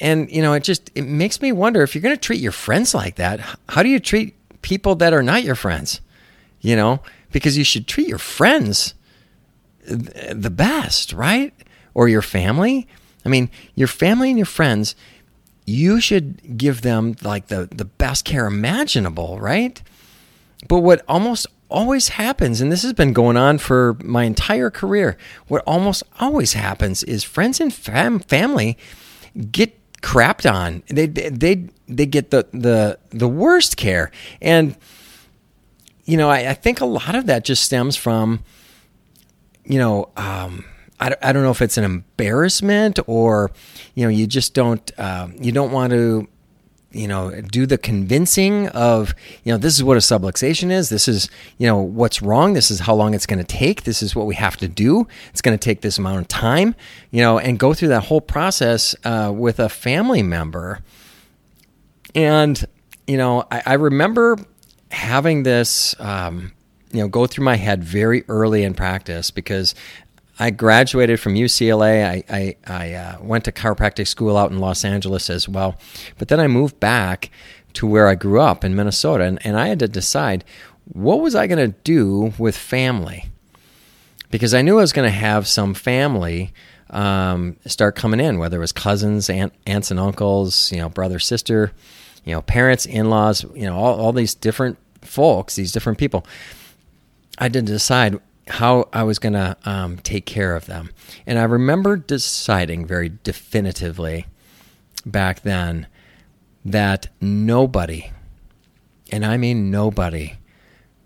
And 0.00 0.30
you 0.30 0.40
know, 0.40 0.52
it 0.52 0.62
just 0.62 0.90
it 0.94 1.02
makes 1.02 1.42
me 1.42 1.52
wonder 1.52 1.82
if 1.82 1.94
you're 1.94 2.02
going 2.02 2.14
to 2.14 2.20
treat 2.20 2.40
your 2.40 2.52
friends 2.52 2.94
like 2.94 3.16
that, 3.16 3.40
how 3.68 3.82
do 3.82 3.88
you 3.88 4.00
treat 4.00 4.34
people 4.64 4.96
that 4.96 5.12
are 5.12 5.22
not 5.22 5.44
your 5.44 5.54
friends? 5.54 6.00
You 6.60 6.74
know, 6.74 7.02
because 7.30 7.58
you 7.58 7.64
should 7.64 7.86
treat 7.86 8.08
your 8.08 8.18
friends 8.18 8.94
the 9.86 10.50
best, 10.50 11.12
right? 11.12 11.52
Or 11.92 12.08
your 12.08 12.22
family. 12.22 12.88
I 13.24 13.28
mean, 13.28 13.50
your 13.74 13.88
family 13.88 14.30
and 14.30 14.38
your 14.38 14.46
friends, 14.46 14.96
you 15.66 16.00
should 16.00 16.56
give 16.56 16.80
them 16.80 17.16
like 17.22 17.48
the, 17.48 17.68
the 17.70 17.84
best 17.84 18.24
care 18.24 18.46
imaginable, 18.46 19.38
right? 19.38 19.80
But 20.68 20.80
what 20.80 21.04
almost 21.06 21.46
always 21.70 22.08
happens, 22.08 22.60
and 22.60 22.72
this 22.72 22.82
has 22.82 22.94
been 22.94 23.12
going 23.12 23.36
on 23.36 23.58
for 23.58 23.96
my 24.02 24.24
entire 24.24 24.70
career, 24.70 25.18
what 25.48 25.62
almost 25.66 26.02
always 26.18 26.54
happens 26.54 27.02
is 27.02 27.24
friends 27.24 27.60
and 27.60 27.72
fam- 27.72 28.20
family 28.20 28.78
get 29.50 29.78
crapped 30.04 30.50
on. 30.50 30.82
They 30.86 31.06
they 31.06 31.66
they 31.88 32.06
get 32.06 32.30
the 32.30 32.46
the 32.52 32.98
the 33.10 33.26
worst 33.26 33.76
care, 33.78 34.10
and 34.42 34.76
you 36.04 36.16
know 36.18 36.28
I, 36.28 36.50
I 36.50 36.54
think 36.54 36.80
a 36.80 36.86
lot 36.86 37.14
of 37.14 37.26
that 37.26 37.44
just 37.44 37.64
stems 37.64 37.96
from 37.96 38.44
you 39.64 39.78
know. 39.78 40.10
Um, 40.16 40.66
I, 41.00 41.12
I 41.20 41.32
don't 41.32 41.42
know 41.42 41.50
if 41.50 41.60
it's 41.60 41.76
an 41.76 41.82
embarrassment 41.82 43.00
or 43.08 43.50
you 43.96 44.04
know 44.04 44.10
you 44.10 44.28
just 44.28 44.54
don't 44.54 44.92
uh, 44.96 45.28
you 45.40 45.50
don't 45.50 45.72
want 45.72 45.92
to 45.92 46.28
you 46.94 47.08
know 47.08 47.40
do 47.40 47.66
the 47.66 47.78
convincing 47.78 48.68
of 48.68 49.14
you 49.42 49.52
know 49.52 49.58
this 49.58 49.74
is 49.74 49.82
what 49.82 49.96
a 49.96 50.00
subluxation 50.00 50.70
is 50.70 50.88
this 50.88 51.08
is 51.08 51.28
you 51.58 51.66
know 51.66 51.78
what's 51.78 52.22
wrong 52.22 52.52
this 52.54 52.70
is 52.70 52.80
how 52.80 52.94
long 52.94 53.14
it's 53.14 53.26
going 53.26 53.38
to 53.38 53.44
take 53.44 53.82
this 53.84 54.02
is 54.02 54.14
what 54.14 54.26
we 54.26 54.34
have 54.34 54.56
to 54.56 54.68
do 54.68 55.06
it's 55.30 55.42
going 55.42 55.56
to 55.56 55.62
take 55.62 55.80
this 55.80 55.98
amount 55.98 56.20
of 56.20 56.28
time 56.28 56.74
you 57.10 57.20
know 57.20 57.38
and 57.38 57.58
go 57.58 57.74
through 57.74 57.88
that 57.88 58.04
whole 58.04 58.20
process 58.20 58.94
uh, 59.04 59.32
with 59.34 59.58
a 59.58 59.68
family 59.68 60.22
member. 60.22 60.80
And 62.14 62.64
you 63.06 63.16
know 63.16 63.44
I, 63.50 63.62
I 63.66 63.72
remember 63.74 64.36
having 64.94 65.42
this, 65.42 65.94
um, 66.00 66.52
you 66.92 67.00
know, 67.00 67.08
go 67.08 67.26
through 67.26 67.44
my 67.44 67.56
head 67.56 67.82
very 67.84 68.24
early 68.28 68.62
in 68.62 68.74
practice 68.74 69.30
because 69.30 69.74
I 70.38 70.50
graduated 70.50 71.20
from 71.20 71.34
UCLA. 71.34 72.04
I, 72.04 72.24
I, 72.28 72.56
I 72.66 72.92
uh, 72.94 73.18
went 73.20 73.44
to 73.44 73.52
chiropractic 73.52 74.08
school 74.08 74.36
out 74.36 74.50
in 74.50 74.58
Los 74.58 74.84
Angeles 74.84 75.30
as 75.30 75.48
well. 75.48 75.76
But 76.18 76.28
then 76.28 76.40
I 76.40 76.48
moved 76.48 76.80
back 76.80 77.30
to 77.74 77.86
where 77.86 78.08
I 78.08 78.14
grew 78.14 78.40
up 78.40 78.64
in 78.64 78.74
Minnesota. 78.74 79.24
And, 79.24 79.44
and 79.46 79.58
I 79.58 79.68
had 79.68 79.78
to 79.80 79.88
decide 79.88 80.44
what 80.84 81.20
was 81.20 81.34
I 81.34 81.46
going 81.46 81.70
to 81.70 81.78
do 81.84 82.32
with 82.38 82.56
family? 82.56 83.26
Because 84.30 84.54
I 84.54 84.62
knew 84.62 84.78
I 84.78 84.82
was 84.82 84.92
going 84.92 85.08
to 85.08 85.16
have 85.16 85.46
some 85.46 85.72
family 85.72 86.52
um, 86.90 87.56
start 87.66 87.96
coming 87.96 88.20
in, 88.20 88.38
whether 88.38 88.58
it 88.58 88.60
was 88.60 88.72
cousins, 88.72 89.30
aunt, 89.30 89.52
aunts 89.66 89.90
and 89.90 90.00
uncles, 90.00 90.70
you 90.72 90.78
know, 90.78 90.88
brother, 90.88 91.18
sister, 91.18 91.72
you 92.24 92.34
know, 92.34 92.42
parents, 92.42 92.86
in 92.86 93.08
laws, 93.08 93.44
you 93.54 93.66
know, 93.66 93.76
all, 93.76 94.00
all 94.00 94.12
these 94.12 94.34
different 94.34 94.78
folks, 95.00 95.54
these 95.54 95.72
different 95.72 95.98
people. 95.98 96.26
I 97.38 97.48
did 97.48 97.64
decide 97.64 98.20
how 98.48 98.88
I 98.92 99.02
was 99.04 99.18
going 99.18 99.32
to 99.32 99.56
um, 99.64 99.96
take 99.98 100.26
care 100.26 100.54
of 100.54 100.66
them. 100.66 100.90
And 101.26 101.38
I 101.38 101.44
remember 101.44 101.96
deciding 101.96 102.86
very 102.86 103.10
definitively 103.22 104.26
back 105.06 105.40
then 105.42 105.86
that 106.64 107.08
nobody, 107.20 108.10
and 109.10 109.24
I 109.24 109.36
mean 109.36 109.70
nobody, 109.70 110.34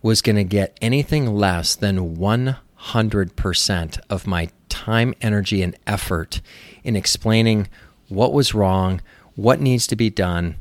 was 0.03 0.23
going 0.23 0.37
to 0.37 0.45
get 0.45 0.79
anything 0.81 1.35
less 1.35 1.75
than 1.75 2.17
100% 2.17 4.01
of 4.09 4.27
my 4.27 4.49
time, 4.69 5.15
energy, 5.21 5.63
and 5.63 5.77
effort 5.87 6.41
in 6.85 6.95
explaining 6.95 7.69
what 8.09 8.33
was 8.33 8.55
wrong, 8.55 9.01
what 9.35 9.61
needs 9.61 9.87
to 9.89 9.97
be 9.97 10.11
done, 10.11 10.57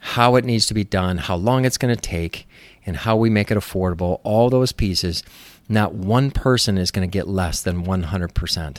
how 0.00 0.36
it 0.36 0.44
needs 0.44 0.66
to 0.66 0.74
be 0.74 0.84
done, 0.84 1.18
how 1.18 1.36
long 1.36 1.64
it's 1.64 1.78
going 1.78 1.94
to 1.94 2.00
take, 2.00 2.48
and 2.86 2.96
how 2.98 3.16
we 3.16 3.28
make 3.28 3.50
it 3.50 3.58
affordable, 3.58 4.20
all 4.22 4.48
those 4.48 4.72
pieces. 4.72 5.22
Not 5.68 5.94
one 5.94 6.30
person 6.30 6.78
is 6.78 6.90
going 6.90 7.08
to 7.08 7.12
get 7.12 7.28
less 7.28 7.62
than 7.62 7.84
100%. 7.84 8.78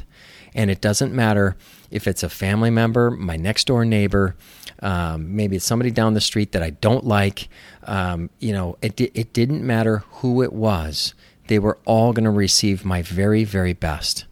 And 0.55 0.71
it 0.71 0.81
doesn't 0.81 1.13
matter 1.13 1.55
if 1.91 2.07
it's 2.07 2.23
a 2.23 2.29
family 2.29 2.69
member, 2.69 3.11
my 3.11 3.35
next 3.35 3.67
door 3.67 3.85
neighbor, 3.85 4.35
um, 4.81 5.35
maybe 5.35 5.55
it's 5.57 5.65
somebody 5.65 5.91
down 5.91 6.13
the 6.13 6.21
street 6.21 6.53
that 6.53 6.63
I 6.63 6.71
don't 6.71 7.05
like. 7.05 7.49
Um, 7.83 8.29
you 8.39 8.53
know, 8.53 8.77
it, 8.81 8.99
it 8.99 9.33
didn't 9.33 9.65
matter 9.65 10.03
who 10.09 10.41
it 10.41 10.53
was. 10.53 11.13
They 11.47 11.59
were 11.59 11.79
all 11.85 12.13
going 12.13 12.25
to 12.25 12.31
receive 12.31 12.85
my 12.85 13.01
very, 13.01 13.43
very 13.43 13.73
best. 13.73 14.25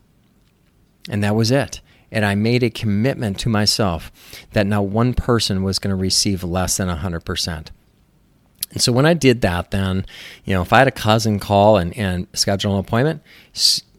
And 1.09 1.23
that 1.23 1.35
was 1.35 1.51
it. 1.51 1.81
And 2.11 2.25
I 2.25 2.35
made 2.35 2.63
a 2.63 2.69
commitment 2.69 3.39
to 3.39 3.49
myself 3.49 4.11
that 4.53 4.65
now 4.65 4.81
one 4.81 5.13
person 5.13 5.63
was 5.63 5.79
going 5.79 5.89
to 5.89 6.01
receive 6.01 6.43
less 6.43 6.77
than 6.77 6.87
100%. 6.87 7.67
And 8.77 8.81
so 8.83 8.91
when 8.91 9.07
I 9.07 9.15
did 9.15 9.41
that, 9.41 9.71
then, 9.71 10.05
you 10.45 10.53
know, 10.53 10.61
if 10.61 10.71
I 10.71 10.77
had 10.77 10.87
a 10.87 10.91
cousin 10.91 11.39
call 11.39 11.77
and, 11.77 11.97
and 11.97 12.27
schedule 12.33 12.73
an 12.73 12.79
appointment, 12.79 13.23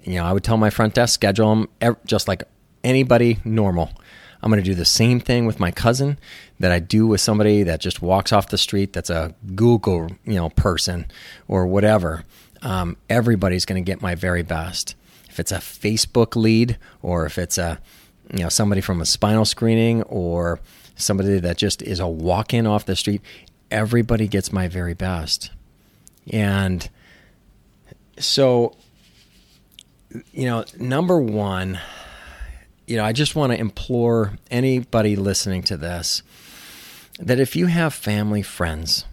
you 0.05 0.15
know, 0.15 0.25
I 0.25 0.33
would 0.33 0.45
tell 0.45 0.57
my 0.57 0.71
front 0.71 0.95
desk, 0.95 1.15
schedule 1.15 1.67
them 1.81 1.97
just 2.07 2.29
like 2.29 2.45
anybody 2.85 3.41
normal. 3.45 3.91
I'm 4.41 4.53
going 4.53 4.63
to 4.63 4.71
do 4.71 4.77
the 4.77 4.85
same 4.85 5.19
thing 5.19 5.47
with 5.47 5.59
my 5.59 5.73
cousin 5.73 6.17
that 6.61 6.71
I 6.71 6.79
do 6.79 7.09
with 7.09 7.21
somebody 7.21 7.65
that 7.65 7.81
just 7.81 8.03
walks 8.03 8.33
off 8.33 8.51
the 8.51 8.57
street 8.57 8.93
that's 8.93 9.11
a 9.11 9.35
Google, 9.57 10.13
you 10.25 10.37
know, 10.37 10.51
person 10.51 11.07
or 11.49 11.67
whatever. 11.67 12.23
Um, 12.63 12.97
everybody's 13.11 13.65
going 13.65 13.83
to 13.85 13.85
get 13.85 14.01
my 14.01 14.15
very 14.15 14.45
best. 14.45 14.95
If 15.29 15.41
it's 15.41 15.51
a 15.51 15.59
Facebook 15.59 16.37
lead 16.37 16.79
or 17.03 17.27
if 17.27 17.37
it's 17.37 17.59
a, 17.59 17.81
you 18.33 18.45
know, 18.45 18.49
somebody 18.49 18.81
from 18.81 19.01
a 19.01 19.07
spinal 19.07 19.45
screening 19.45 20.05
or 20.05 20.61
somebody 20.95 21.41
that 21.41 21.57
just 21.57 21.83
is 21.83 21.99
a 21.99 22.07
walk 22.07 22.55
in 22.55 22.65
off 22.65 22.87
the 22.87 22.95
street, 22.95 23.23
everybody 23.71 24.29
gets 24.29 24.53
my 24.53 24.69
very 24.69 24.95
best. 24.95 25.51
And 26.33 26.89
so, 28.19 28.77
you 30.33 30.47
know, 30.47 30.65
number 30.79 31.19
one, 31.19 31.79
you 32.87 32.97
know, 32.97 33.05
I 33.05 33.13
just 33.13 33.37
want 33.37 33.53
to 33.53 33.59
implore 33.59 34.33
anybody 34.51 35.17
listening 35.17 35.63
to 35.65 35.77
this 35.77 36.23
that 37.19 37.41
if 37.41 37.57
you 37.57 37.67
have 37.67 37.93
family 37.93 38.43
friends 38.43 39.05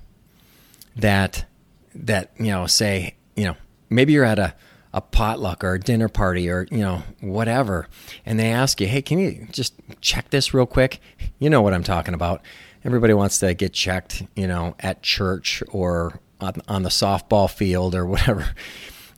that 0.95 1.45
that 1.93 2.31
you 2.37 2.47
know 2.47 2.67
say 2.67 3.15
you 3.35 3.45
know 3.45 3.55
maybe 3.89 4.13
you're 4.13 4.23
at 4.23 4.39
a 4.39 4.53
a 4.93 5.01
potluck 5.01 5.63
or 5.63 5.73
a 5.73 5.79
dinner 5.79 6.07
party 6.07 6.49
or 6.49 6.67
you 6.71 6.77
know 6.77 7.03
whatever 7.19 7.87
and 8.25 8.39
they 8.39 8.51
ask 8.51 8.79
you 8.79 8.87
hey 8.87 9.01
can 9.01 9.19
you 9.19 9.47
just 9.51 9.73
check 10.01 10.29
this 10.29 10.53
real 10.53 10.65
quick 10.65 11.01
you 11.39 11.49
know 11.49 11.61
what 11.61 11.73
i'm 11.73 11.83
talking 11.83 12.13
about 12.13 12.41
everybody 12.85 13.13
wants 13.13 13.39
to 13.39 13.53
get 13.53 13.73
checked 13.73 14.23
you 14.35 14.47
know 14.47 14.75
at 14.79 15.01
church 15.01 15.61
or 15.69 16.19
on, 16.39 16.53
on 16.67 16.83
the 16.83 16.89
softball 16.89 17.49
field 17.49 17.95
or 17.95 18.05
whatever 18.05 18.53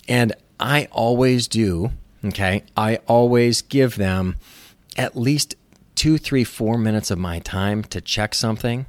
and 0.08 0.34
i 0.60 0.88
always 0.92 1.48
do 1.48 1.92
okay 2.26 2.64
i 2.76 2.96
always 3.08 3.62
give 3.62 3.96
them 3.96 4.36
at 4.98 5.16
least 5.16 5.56
two, 5.98 6.18
three, 6.20 6.44
four 6.44 6.78
minutes 6.78 7.12
of 7.12 7.18
my 7.18 7.40
time 7.40 7.84
to 7.84 8.00
check 8.00 8.36
something. 8.36 8.86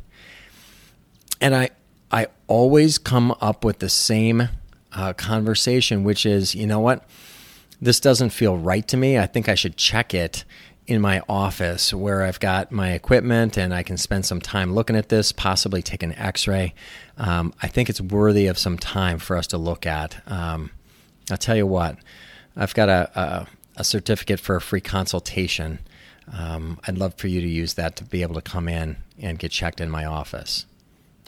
And 1.40 1.54
I, 1.54 1.70
I 2.12 2.26
always 2.46 2.98
come 2.98 3.34
up 3.40 3.64
with 3.64 3.78
the 3.78 3.88
same 3.88 4.48
uh, 4.92 5.14
conversation, 5.14 6.04
which 6.04 6.26
is, 6.26 6.54
you 6.54 6.66
know 6.66 6.80
what? 6.80 7.08
This 7.80 7.98
doesn't 7.98 8.30
feel 8.30 8.58
right 8.58 8.86
to 8.88 8.96
me. 8.96 9.18
I 9.18 9.26
think 9.26 9.48
I 9.48 9.54
should 9.54 9.76
check 9.76 10.12
it 10.12 10.44
in 10.88 11.00
my 11.00 11.22
office 11.28 11.92
where 11.92 12.22
I've 12.22 12.40
got 12.40 12.72
my 12.72 12.92
equipment 12.92 13.56
and 13.56 13.74
I 13.74 13.82
can 13.82 13.96
spend 13.96 14.26
some 14.26 14.40
time 14.40 14.74
looking 14.74 14.96
at 14.96 15.08
this, 15.08 15.32
possibly 15.32 15.82
take 15.82 16.02
an 16.02 16.14
x 16.14 16.48
ray. 16.48 16.74
Um, 17.16 17.52
I 17.62 17.68
think 17.68 17.88
it's 17.88 18.00
worthy 18.00 18.46
of 18.46 18.58
some 18.58 18.78
time 18.78 19.18
for 19.18 19.36
us 19.36 19.46
to 19.48 19.58
look 19.58 19.86
at. 19.86 20.22
Um, 20.26 20.70
I'll 21.30 21.36
tell 21.36 21.56
you 21.56 21.66
what, 21.66 21.98
I've 22.56 22.74
got 22.74 22.88
a, 22.88 23.10
a, 23.14 23.46
a 23.76 23.84
certificate 23.84 24.40
for 24.40 24.56
a 24.56 24.60
free 24.60 24.80
consultation 24.80 25.80
um, 26.32 26.78
I'd 26.86 26.98
love 26.98 27.14
for 27.14 27.28
you 27.28 27.40
to 27.40 27.48
use 27.48 27.74
that 27.74 27.96
to 27.96 28.04
be 28.04 28.22
able 28.22 28.34
to 28.34 28.42
come 28.42 28.68
in 28.68 28.96
and 29.18 29.38
get 29.38 29.50
checked 29.50 29.80
in 29.80 29.90
my 29.90 30.04
office. 30.04 30.66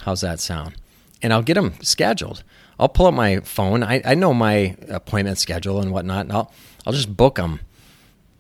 How's 0.01 0.21
that 0.21 0.41
sound? 0.41 0.75
And 1.23 1.33
I'll 1.33 1.43
get 1.43 1.55
them 1.55 1.75
scheduled. 1.83 2.43
I'll 2.79 2.89
pull 2.89 3.07
up 3.07 3.15
my 3.15 3.41
phone. 3.41 3.83
I, 3.83 4.01
I 4.05 4.15
know 4.15 4.33
my 4.33 4.77
appointment 4.89 5.39
schedule 5.39 5.81
and 5.81 5.93
whatnot. 5.93 6.27
And 6.27 6.33
I'll 6.33 6.53
I'll 6.87 6.95
just 6.95 7.15
book 7.15 7.37
them, 7.37 7.61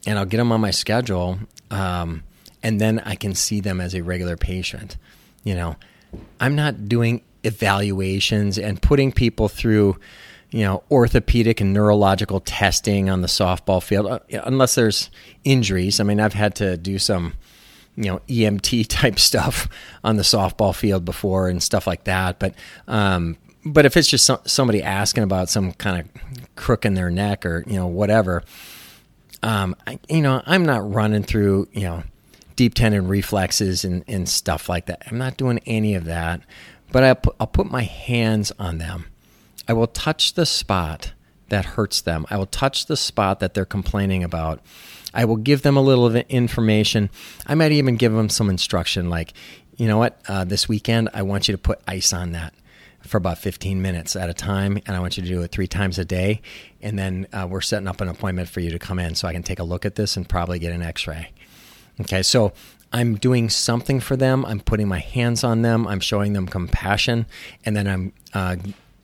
and 0.06 0.18
I'll 0.18 0.26
get 0.26 0.38
them 0.38 0.52
on 0.52 0.60
my 0.60 0.70
schedule, 0.70 1.38
um, 1.70 2.22
and 2.62 2.80
then 2.80 3.00
I 3.00 3.14
can 3.14 3.34
see 3.34 3.60
them 3.60 3.80
as 3.80 3.94
a 3.94 4.02
regular 4.02 4.36
patient. 4.36 4.96
You 5.44 5.54
know, 5.54 5.76
I'm 6.38 6.54
not 6.54 6.88
doing 6.88 7.22
evaluations 7.44 8.58
and 8.58 8.80
putting 8.80 9.12
people 9.12 9.48
through 9.48 9.96
you 10.50 10.64
know, 10.64 10.82
orthopedic 10.90 11.60
and 11.60 11.72
neurological 11.72 12.40
testing 12.40 13.08
on 13.08 13.20
the 13.20 13.28
softball 13.28 13.82
field, 13.82 14.06
uh, 14.06 14.18
unless 14.44 14.74
there's 14.74 15.10
injuries. 15.44 16.00
I 16.00 16.04
mean, 16.04 16.20
I've 16.20 16.34
had 16.34 16.56
to 16.56 16.76
do 16.76 16.98
some, 16.98 17.34
you 17.96 18.06
know, 18.06 18.20
EMT 18.28 18.86
type 18.88 19.18
stuff 19.18 19.68
on 20.02 20.16
the 20.16 20.22
softball 20.22 20.74
field 20.74 21.04
before 21.04 21.48
and 21.48 21.62
stuff 21.62 21.86
like 21.86 22.04
that. 22.04 22.38
But, 22.38 22.54
um, 22.88 23.36
but 23.64 23.86
if 23.86 23.96
it's 23.96 24.08
just 24.08 24.24
some, 24.24 24.40
somebody 24.44 24.82
asking 24.82 25.22
about 25.22 25.48
some 25.48 25.72
kind 25.72 26.00
of 26.00 26.56
crook 26.56 26.84
in 26.84 26.94
their 26.94 27.10
neck 27.10 27.46
or 27.46 27.62
you 27.66 27.74
know 27.74 27.86
whatever, 27.86 28.42
um, 29.42 29.76
I, 29.86 29.98
you 30.08 30.22
know, 30.22 30.42
I'm 30.46 30.64
not 30.64 30.92
running 30.92 31.22
through 31.22 31.68
you 31.72 31.82
know 31.82 32.02
deep 32.56 32.74
tendon 32.74 33.08
reflexes 33.08 33.84
and, 33.84 34.04
and 34.06 34.28
stuff 34.28 34.68
like 34.68 34.86
that. 34.86 35.02
I'm 35.10 35.18
not 35.18 35.36
doing 35.36 35.60
any 35.66 35.94
of 35.94 36.04
that. 36.04 36.42
But 36.92 37.04
I 37.04 37.14
put, 37.14 37.36
I'll 37.38 37.46
put 37.46 37.70
my 37.70 37.84
hands 37.84 38.52
on 38.58 38.78
them 38.78 39.06
I 39.70 39.72
will 39.72 39.86
touch 39.86 40.34
the 40.34 40.46
spot 40.46 41.12
that 41.48 41.64
hurts 41.64 42.00
them. 42.00 42.26
I 42.28 42.36
will 42.36 42.46
touch 42.46 42.86
the 42.86 42.96
spot 42.96 43.38
that 43.38 43.54
they're 43.54 43.64
complaining 43.64 44.24
about. 44.24 44.60
I 45.14 45.24
will 45.26 45.36
give 45.36 45.62
them 45.62 45.76
a 45.76 45.80
little 45.80 46.06
of 46.06 46.16
information. 46.16 47.08
I 47.46 47.54
might 47.54 47.70
even 47.70 47.94
give 47.94 48.12
them 48.12 48.28
some 48.28 48.50
instruction 48.50 49.08
like, 49.08 49.32
you 49.76 49.86
know 49.86 49.96
what, 49.96 50.20
uh, 50.26 50.42
this 50.42 50.68
weekend, 50.68 51.08
I 51.14 51.22
want 51.22 51.46
you 51.46 51.52
to 51.52 51.58
put 51.58 51.80
ice 51.86 52.12
on 52.12 52.32
that 52.32 52.52
for 53.02 53.16
about 53.16 53.38
15 53.38 53.80
minutes 53.80 54.14
at 54.16 54.28
a 54.28 54.34
time, 54.34 54.78
and 54.86 54.96
I 54.96 55.00
want 55.00 55.16
you 55.16 55.22
to 55.22 55.28
do 55.28 55.42
it 55.42 55.50
three 55.50 55.66
times 55.66 55.98
a 55.98 56.04
day. 56.04 56.42
And 56.80 56.98
then 56.98 57.26
uh, 57.32 57.46
we're 57.50 57.60
setting 57.60 57.88
up 57.88 58.00
an 58.00 58.08
appointment 58.08 58.48
for 58.48 58.60
you 58.60 58.70
to 58.70 58.78
come 58.78 58.98
in 58.98 59.14
so 59.14 59.26
I 59.26 59.32
can 59.32 59.42
take 59.42 59.58
a 59.58 59.64
look 59.64 59.84
at 59.84 59.94
this 59.94 60.16
and 60.16 60.28
probably 60.28 60.58
get 60.58 60.72
an 60.72 60.82
x 60.82 61.06
ray. 61.06 61.32
Okay, 62.00 62.22
so 62.22 62.52
I'm 62.92 63.16
doing 63.16 63.48
something 63.48 64.00
for 64.00 64.16
them. 64.16 64.44
I'm 64.44 64.60
putting 64.60 64.88
my 64.88 64.98
hands 64.98 65.44
on 65.44 65.62
them. 65.62 65.86
I'm 65.86 66.00
showing 66.00 66.32
them 66.32 66.46
compassion, 66.46 67.26
and 67.64 67.76
then 67.76 67.86
I'm 67.86 68.12
uh, 68.34 68.56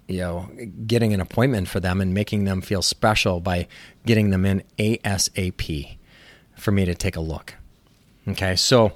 you 0.09 0.19
know, 0.19 0.49
getting 0.87 1.12
an 1.12 1.21
appointment 1.21 1.69
for 1.69 1.81
them 1.81 2.00
and 2.00 2.15
making 2.15 2.45
them 2.45 2.61
feel 2.61 2.83
special 2.83 3.41
by 3.41 3.67
getting 4.05 4.31
them 4.31 4.45
in 4.45 4.62
ASAP 4.79 5.97
for 6.57 6.71
me 6.71 6.85
to 6.85 6.95
take 6.95 7.17
a 7.17 7.21
look. 7.21 7.55
Okay, 8.29 8.57
so 8.57 8.93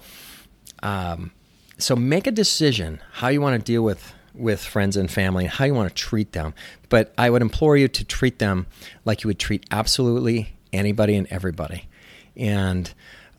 um, 0.83 1.33
so 1.79 1.97
make 1.97 2.27
a 2.27 2.31
decision 2.31 3.01
how 3.13 3.29
you 3.29 3.41
want 3.41 3.59
to 3.59 3.65
deal 3.65 3.83
with 3.83 4.13
with 4.35 4.63
friends 4.63 4.97
and 4.97 5.11
family, 5.11 5.45
and 5.45 5.53
how 5.53 5.65
you 5.65 5.75
want 5.75 5.89
to 5.89 5.95
treat 5.95 6.33
them. 6.33 6.55
But 6.89 7.13
I 7.19 7.31
would 7.31 7.43
implore 7.43 7.77
you 7.77 7.89
to 7.89 8.05
treat 8.05 8.39
them 8.39 8.67
like 9.05 9.23
you 9.23 9.29
would 9.29 9.39
treat 9.39 9.65
absolutely 9.71 10.55
anybody 10.73 11.17
and 11.17 11.27
everybody. 11.31 11.89
And 12.37 12.93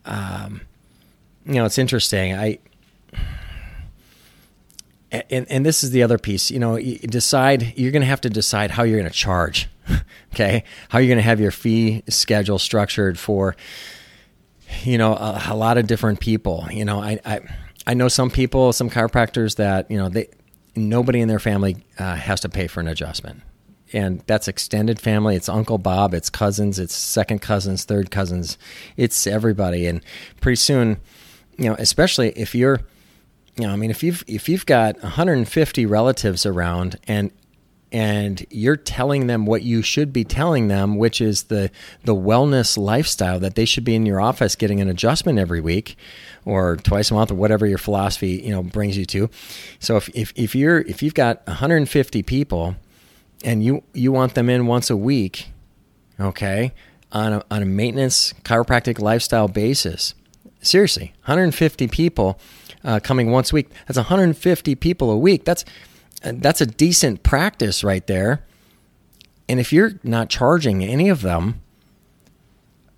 um, 0.04 0.62
you 1.46 1.54
know, 1.54 1.64
it's 1.64 1.78
interesting. 1.78 2.34
I 2.34 2.58
and, 5.10 5.46
and 5.50 5.66
this 5.66 5.84
is 5.84 5.90
the 5.90 6.02
other 6.02 6.18
piece. 6.18 6.50
You 6.50 6.58
know, 6.58 6.76
you 6.76 6.98
decide 6.98 7.74
you're 7.76 7.92
going 7.92 8.02
to 8.02 8.06
have 8.06 8.22
to 8.22 8.30
decide 8.30 8.70
how 8.70 8.82
you're 8.82 8.98
going 8.98 9.10
to 9.10 9.16
charge. 9.16 9.68
okay, 10.32 10.64
how 10.88 10.98
you're 10.98 11.08
going 11.08 11.18
to 11.18 11.22
have 11.22 11.40
your 11.40 11.50
fee 11.50 12.02
schedule 12.08 12.58
structured 12.58 13.18
for, 13.18 13.56
you 14.84 14.96
know, 14.96 15.14
a, 15.14 15.42
a 15.48 15.56
lot 15.56 15.76
of 15.76 15.86
different 15.86 16.20
people. 16.20 16.66
You 16.70 16.84
know, 16.84 17.00
I, 17.00 17.18
I 17.24 17.40
I 17.86 17.94
know 17.94 18.08
some 18.08 18.30
people, 18.30 18.72
some 18.72 18.88
chiropractors 18.88 19.56
that 19.56 19.90
you 19.90 19.98
know 19.98 20.08
they 20.08 20.28
nobody 20.74 21.20
in 21.20 21.28
their 21.28 21.38
family 21.38 21.84
uh, 21.98 22.16
has 22.16 22.40
to 22.40 22.48
pay 22.48 22.66
for 22.66 22.80
an 22.80 22.88
adjustment. 22.88 23.42
And 23.92 24.22
that's 24.26 24.48
extended 24.48 24.98
family. 24.98 25.36
It's 25.36 25.48
Uncle 25.48 25.78
Bob, 25.78 26.14
it's 26.14 26.30
cousins, 26.30 26.78
it's 26.78 26.94
second 26.94 27.40
cousins, 27.42 27.84
third 27.84 28.10
cousins, 28.10 28.56
it's 28.96 29.26
everybody. 29.26 29.86
And 29.86 30.02
pretty 30.40 30.56
soon, 30.56 30.98
you 31.58 31.66
know, 31.66 31.76
especially 31.78 32.30
if 32.30 32.54
you're 32.54 32.80
you 33.56 33.66
know, 33.66 33.72
I 33.72 33.76
mean, 33.76 33.90
if 33.90 34.02
you've 34.02 34.24
if 34.26 34.48
you've 34.48 34.64
got 34.64 35.00
150 35.02 35.86
relatives 35.86 36.46
around 36.46 36.98
and 37.06 37.30
and 37.92 38.44
you're 38.48 38.76
telling 38.76 39.26
them 39.26 39.44
what 39.44 39.62
you 39.62 39.82
should 39.82 40.12
be 40.14 40.24
telling 40.24 40.68
them, 40.68 40.96
which 40.96 41.20
is 41.20 41.44
the 41.44 41.70
the 42.04 42.14
wellness 42.14 42.78
lifestyle 42.78 43.38
that 43.40 43.54
they 43.54 43.66
should 43.66 43.84
be 43.84 43.94
in 43.94 44.06
your 44.06 44.20
office 44.20 44.56
getting 44.56 44.80
an 44.80 44.88
adjustment 44.88 45.38
every 45.38 45.60
week 45.60 45.96
or 46.46 46.76
twice 46.76 47.10
a 47.10 47.14
month 47.14 47.30
or 47.30 47.34
whatever 47.34 47.66
your 47.66 47.78
philosophy 47.78 48.42
you 48.44 48.50
know 48.50 48.62
brings 48.62 48.96
you 48.96 49.04
to. 49.04 49.28
So 49.78 49.96
if 49.96 50.08
if, 50.14 50.32
if 50.34 50.54
you're 50.54 50.80
if 50.80 51.02
you've 51.02 51.14
got 51.14 51.46
150 51.46 52.22
people 52.22 52.76
and 53.44 53.62
you 53.62 53.82
you 53.92 54.10
want 54.10 54.34
them 54.34 54.48
in 54.48 54.66
once 54.66 54.88
a 54.88 54.96
week, 54.96 55.50
okay, 56.18 56.72
on 57.12 57.34
a, 57.34 57.44
on 57.50 57.62
a 57.62 57.66
maintenance 57.66 58.32
chiropractic 58.42 59.00
lifestyle 59.00 59.48
basis, 59.48 60.14
seriously, 60.62 61.12
150 61.24 61.88
people 61.88 62.40
uh, 62.84 63.00
coming 63.00 63.30
once 63.30 63.52
a 63.52 63.56
week. 63.56 63.70
That's 63.86 63.98
150 63.98 64.74
people 64.76 65.10
a 65.10 65.18
week. 65.18 65.44
That's 65.44 65.66
that's 66.22 66.60
a 66.60 66.66
decent 66.66 67.22
practice 67.22 67.82
right 67.82 68.06
there. 68.06 68.44
And 69.48 69.60
if 69.60 69.72
you're 69.72 69.92
not 70.02 70.28
charging 70.28 70.84
any 70.84 71.08
of 71.08 71.22
them, 71.22 71.60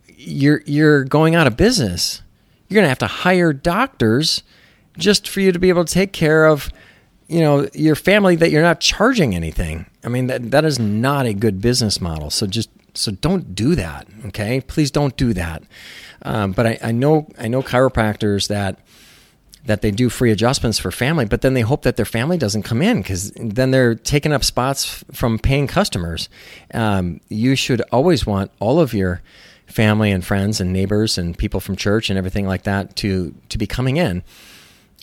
you're 0.07 0.63
you're 0.67 1.05
going 1.05 1.35
out 1.35 1.47
of 1.47 1.57
business. 1.57 2.23
You're 2.69 2.77
going 2.77 2.85
to 2.85 2.89
have 2.89 2.99
to 2.99 3.07
hire 3.07 3.53
doctors 3.53 4.43
just 4.97 5.29
for 5.29 5.41
you 5.41 5.53
to 5.53 5.59
be 5.59 5.69
able 5.69 5.85
to 5.85 5.93
take 5.93 6.13
care 6.13 6.47
of 6.47 6.71
you 7.29 7.41
know 7.41 7.69
your 7.73 7.95
family 7.95 8.37
that 8.37 8.51
you're 8.51 8.63
not 8.63 8.81
charging 8.81 9.35
anything. 9.35 9.87
I 10.05 10.09
mean 10.09 10.27
that 10.29 10.51
that 10.51 10.65
is 10.65 10.79
not 10.79 11.27
a 11.27 11.35
good 11.35 11.61
business 11.61 12.01
model. 12.01 12.31
So 12.31 12.47
just 12.47 12.71
so 12.95 13.13
don't 13.13 13.55
do 13.55 13.75
that. 13.75 14.07
Okay, 14.27 14.61
please 14.61 14.91
don't 14.91 15.17
do 15.17 15.33
that. 15.33 15.63
Um, 16.23 16.53
but 16.53 16.67
I, 16.67 16.79
I 16.83 16.93
know 16.93 17.29
I 17.39 17.49
know 17.49 17.63
chiropractors 17.63 18.49
that 18.49 18.79
that 19.67 19.81
they 19.81 19.91
do 19.91 20.11
free 20.11 20.31
adjustments 20.31 20.79
for 20.79 20.91
family, 20.91 21.25
but 21.25 21.41
then 21.41 21.55
they 21.55 21.63
hope 21.63 21.83
that 21.83 21.97
their 21.97 22.05
family 22.05 22.37
doesn't 22.37 22.65
come 22.65 22.83
in 22.83 22.99
because 22.99 23.31
then 23.33 23.71
they're 23.71 23.95
taking 23.95 24.33
up 24.33 24.45
spots 24.45 25.05
from 25.13 25.39
paying 25.39 25.67
customers. 25.67 26.29
Um, 26.73 27.21
you 27.29 27.57
should 27.57 27.81
always 27.93 28.27
want 28.27 28.51
all 28.61 28.79
of 28.79 28.93
your 28.93 29.23
family 29.67 30.11
and 30.11 30.25
friends 30.25 30.61
and 30.61 30.73
neighbors 30.73 31.17
and 31.17 31.37
people 31.37 31.61
from 31.61 31.77
church 31.77 32.11
and 32.11 32.19
everything 32.19 32.47
like 32.47 32.65
that 32.65 32.95
to 32.97 33.35
to 33.49 33.59
be 33.59 33.67
coming 33.67 33.97
in. 33.97 34.23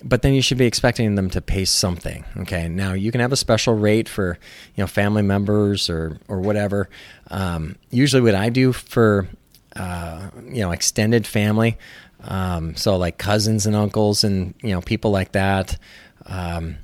But 0.03 0.23
then 0.23 0.33
you 0.33 0.41
should 0.41 0.57
be 0.57 0.65
expecting 0.65 1.13
them 1.13 1.29
to 1.31 1.41
pay 1.41 1.65
something. 1.65 2.25
Okay. 2.37 2.67
Now 2.67 2.93
you 2.93 3.11
can 3.11 3.21
have 3.21 3.31
a 3.31 3.37
special 3.37 3.75
rate 3.75 4.07
for 4.07 4.37
you 4.75 4.83
know 4.83 4.87
family 4.87 5.23
members 5.23 5.89
or 5.89 6.17
or 6.27 6.39
whatever. 6.39 6.89
Um, 7.31 7.77
usually, 7.89 8.21
what 8.21 8.35
I 8.35 8.49
do 8.49 8.73
for 8.73 9.27
uh, 9.75 10.29
you 10.45 10.61
know 10.61 10.71
extended 10.71 11.25
family, 11.25 11.77
um, 12.23 12.75
so 12.75 12.97
like 12.97 13.17
cousins 13.17 13.65
and 13.65 13.75
uncles 13.75 14.23
and 14.23 14.53
you 14.61 14.71
know 14.71 14.81
people 14.81 15.11
like 15.11 15.31
that 15.31 15.77
um, 16.25 16.77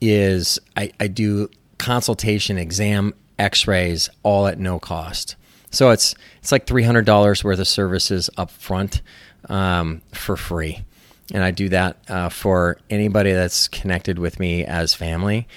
is 0.00 0.58
I, 0.76 0.92
I 1.00 1.06
do 1.06 1.48
consultation, 1.78 2.58
exam, 2.58 3.14
X-rays, 3.38 4.10
all 4.22 4.46
at 4.46 4.58
no 4.58 4.78
cost. 4.78 5.36
So 5.70 5.90
it's 5.90 6.14
it's 6.38 6.52
like 6.52 6.66
three 6.66 6.82
hundred 6.82 7.06
dollars 7.06 7.42
worth 7.42 7.58
of 7.58 7.68
services 7.68 8.28
up 8.36 8.50
front 8.50 9.00
um, 9.48 10.02
for 10.12 10.36
free, 10.36 10.84
and 11.32 11.42
I 11.42 11.50
do 11.50 11.70
that 11.70 11.96
uh, 12.08 12.28
for 12.28 12.78
anybody 12.90 13.32
that's 13.32 13.68
connected 13.68 14.18
with 14.18 14.38
me 14.38 14.64
as 14.64 14.92
family. 14.92 15.48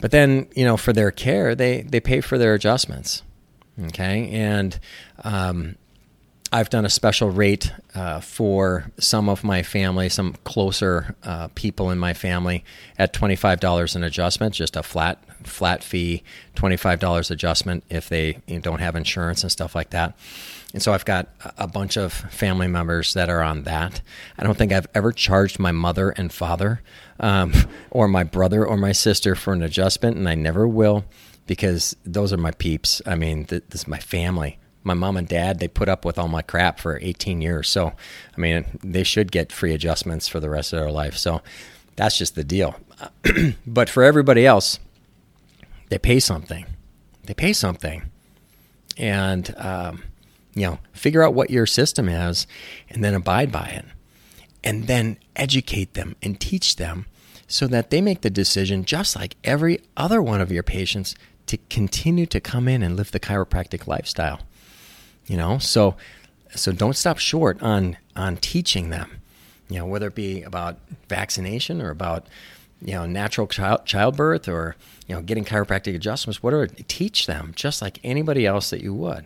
But 0.00 0.10
then 0.10 0.48
you 0.56 0.64
know 0.64 0.76
for 0.76 0.92
their 0.92 1.12
care, 1.12 1.54
they 1.54 1.82
they 1.82 2.00
pay 2.00 2.20
for 2.20 2.38
their 2.38 2.54
adjustments. 2.54 3.22
Okay, 3.84 4.28
and 4.30 4.78
um, 5.22 5.76
I've 6.54 6.68
done 6.68 6.84
a 6.84 6.90
special 6.90 7.30
rate 7.30 7.72
uh, 7.94 8.20
for 8.20 8.90
some 8.98 9.30
of 9.30 9.42
my 9.42 9.62
family, 9.62 10.10
some 10.10 10.34
closer 10.44 11.16
uh, 11.22 11.48
people 11.54 11.90
in 11.90 11.98
my 11.98 12.12
family, 12.12 12.62
at 12.98 13.14
twenty 13.14 13.36
five 13.36 13.58
dollars 13.58 13.96
an 13.96 14.04
adjustment, 14.04 14.54
just 14.54 14.76
a 14.76 14.82
flat 14.82 15.18
flat 15.44 15.82
fee, 15.82 16.22
twenty 16.54 16.76
five 16.76 17.00
dollars 17.00 17.30
adjustment 17.30 17.84
if 17.88 18.10
they 18.10 18.38
you 18.46 18.56
know, 18.56 18.60
don't 18.60 18.80
have 18.80 18.96
insurance 18.96 19.42
and 19.42 19.50
stuff 19.50 19.74
like 19.74 19.90
that. 19.90 20.14
And 20.74 20.82
so 20.82 20.92
I've 20.92 21.06
got 21.06 21.28
a 21.56 21.66
bunch 21.66 21.96
of 21.96 22.12
family 22.12 22.68
members 22.68 23.14
that 23.14 23.30
are 23.30 23.42
on 23.42 23.62
that. 23.62 24.02
I 24.36 24.42
don't 24.42 24.56
think 24.56 24.72
I've 24.72 24.88
ever 24.94 25.10
charged 25.10 25.58
my 25.58 25.72
mother 25.72 26.10
and 26.10 26.30
father, 26.30 26.82
um, 27.18 27.54
or 27.90 28.08
my 28.08 28.24
brother 28.24 28.66
or 28.66 28.76
my 28.76 28.92
sister 28.92 29.34
for 29.34 29.54
an 29.54 29.62
adjustment, 29.62 30.18
and 30.18 30.28
I 30.28 30.34
never 30.34 30.68
will 30.68 31.06
because 31.46 31.96
those 32.04 32.30
are 32.30 32.38
my 32.38 32.50
peeps. 32.50 33.00
I 33.06 33.14
mean, 33.14 33.46
th- 33.46 33.64
this 33.70 33.82
is 33.82 33.88
my 33.88 33.98
family 33.98 34.58
my 34.84 34.94
mom 34.94 35.16
and 35.16 35.28
dad 35.28 35.58
they 35.58 35.68
put 35.68 35.88
up 35.88 36.04
with 36.04 36.18
all 36.18 36.28
my 36.28 36.42
crap 36.42 36.80
for 36.80 36.98
18 37.00 37.40
years. 37.40 37.68
So 37.68 37.92
i 38.36 38.40
mean 38.40 38.64
they 38.82 39.04
should 39.04 39.32
get 39.32 39.52
free 39.52 39.72
adjustments 39.72 40.28
for 40.28 40.40
the 40.40 40.50
rest 40.50 40.72
of 40.72 40.80
their 40.80 40.90
life. 40.90 41.16
So 41.16 41.42
that's 41.96 42.18
just 42.18 42.34
the 42.34 42.44
deal. 42.44 42.76
But 43.66 43.88
for 43.88 44.02
everybody 44.02 44.46
else 44.46 44.78
they 45.88 45.98
pay 45.98 46.20
something. 46.20 46.66
They 47.24 47.34
pay 47.34 47.52
something. 47.52 48.10
And 48.96 49.54
um, 49.58 50.04
you 50.54 50.66
know 50.66 50.78
figure 50.92 51.22
out 51.22 51.34
what 51.34 51.50
your 51.50 51.66
system 51.66 52.08
is 52.08 52.46
and 52.88 53.02
then 53.04 53.14
abide 53.14 53.52
by 53.52 53.66
it. 53.66 53.84
And 54.64 54.86
then 54.86 55.18
educate 55.34 55.94
them 55.94 56.14
and 56.22 56.38
teach 56.38 56.76
them 56.76 57.06
so 57.48 57.66
that 57.66 57.90
they 57.90 58.00
make 58.00 58.22
the 58.22 58.30
decision 58.30 58.84
just 58.84 59.14
like 59.16 59.36
every 59.44 59.80
other 59.96 60.22
one 60.22 60.40
of 60.40 60.52
your 60.52 60.62
patients 60.62 61.14
to 61.46 61.58
continue 61.68 62.26
to 62.26 62.40
come 62.40 62.68
in 62.68 62.82
and 62.82 62.96
live 62.96 63.10
the 63.10 63.20
chiropractic 63.20 63.86
lifestyle 63.86 64.40
you 65.26 65.36
know? 65.36 65.58
So 65.58 65.96
so 66.54 66.72
don't 66.72 66.96
stop 66.96 67.18
short 67.18 67.62
on 67.62 67.96
on 68.14 68.36
teaching 68.36 68.90
them 68.90 69.22
you 69.72 69.78
know 69.78 69.86
whether 69.86 70.08
it 70.08 70.14
be 70.14 70.42
about 70.42 70.76
vaccination 71.08 71.80
or 71.80 71.90
about 71.90 72.26
you 72.82 72.92
know 72.92 73.06
natural 73.06 73.46
child, 73.46 73.86
childbirth 73.86 74.46
or 74.46 74.76
you 75.06 75.14
know 75.14 75.22
getting 75.22 75.44
chiropractic 75.44 75.94
adjustments 75.94 76.42
whatever 76.42 76.66
teach 76.66 77.26
them 77.26 77.52
just 77.56 77.80
like 77.80 77.98
anybody 78.04 78.46
else 78.46 78.70
that 78.70 78.82
you 78.82 78.92
would. 78.92 79.24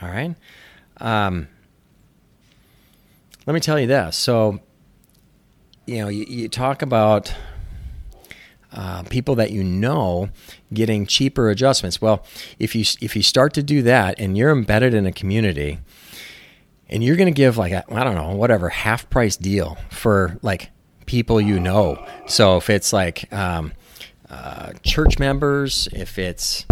All 0.00 0.08
right? 0.08 0.34
Um, 0.98 1.48
let 3.46 3.52
me 3.52 3.60
tell 3.60 3.78
you 3.78 3.86
this. 3.86 4.16
So 4.16 4.60
you 5.86 5.98
know 5.98 6.08
you, 6.08 6.24
you 6.24 6.48
talk 6.48 6.80
about 6.80 7.34
uh, 8.72 9.02
people 9.04 9.34
that 9.36 9.50
you 9.50 9.64
know 9.64 10.28
getting 10.72 11.06
cheaper 11.06 11.50
adjustments. 11.50 12.00
Well, 12.00 12.24
if 12.58 12.74
you 12.74 12.84
if 13.00 13.16
you 13.16 13.22
start 13.22 13.54
to 13.54 13.62
do 13.62 13.82
that 13.82 14.20
and 14.20 14.36
you're 14.36 14.50
embedded 14.50 14.94
in 14.94 15.06
a 15.06 15.12
community, 15.12 15.78
and 16.88 17.02
you're 17.02 17.16
going 17.16 17.32
to 17.32 17.36
give 17.36 17.56
like 17.56 17.72
I 17.72 18.04
don't 18.04 18.14
know 18.14 18.34
whatever 18.34 18.68
half 18.68 19.08
price 19.10 19.36
deal 19.36 19.78
for 19.90 20.38
like 20.42 20.70
people 21.06 21.40
you 21.40 21.58
know. 21.58 22.04
So 22.26 22.56
if 22.56 22.70
it's 22.70 22.92
like 22.92 23.32
um, 23.32 23.72
uh, 24.28 24.72
church 24.82 25.18
members, 25.18 25.88
if 25.92 26.18
it's 26.18 26.66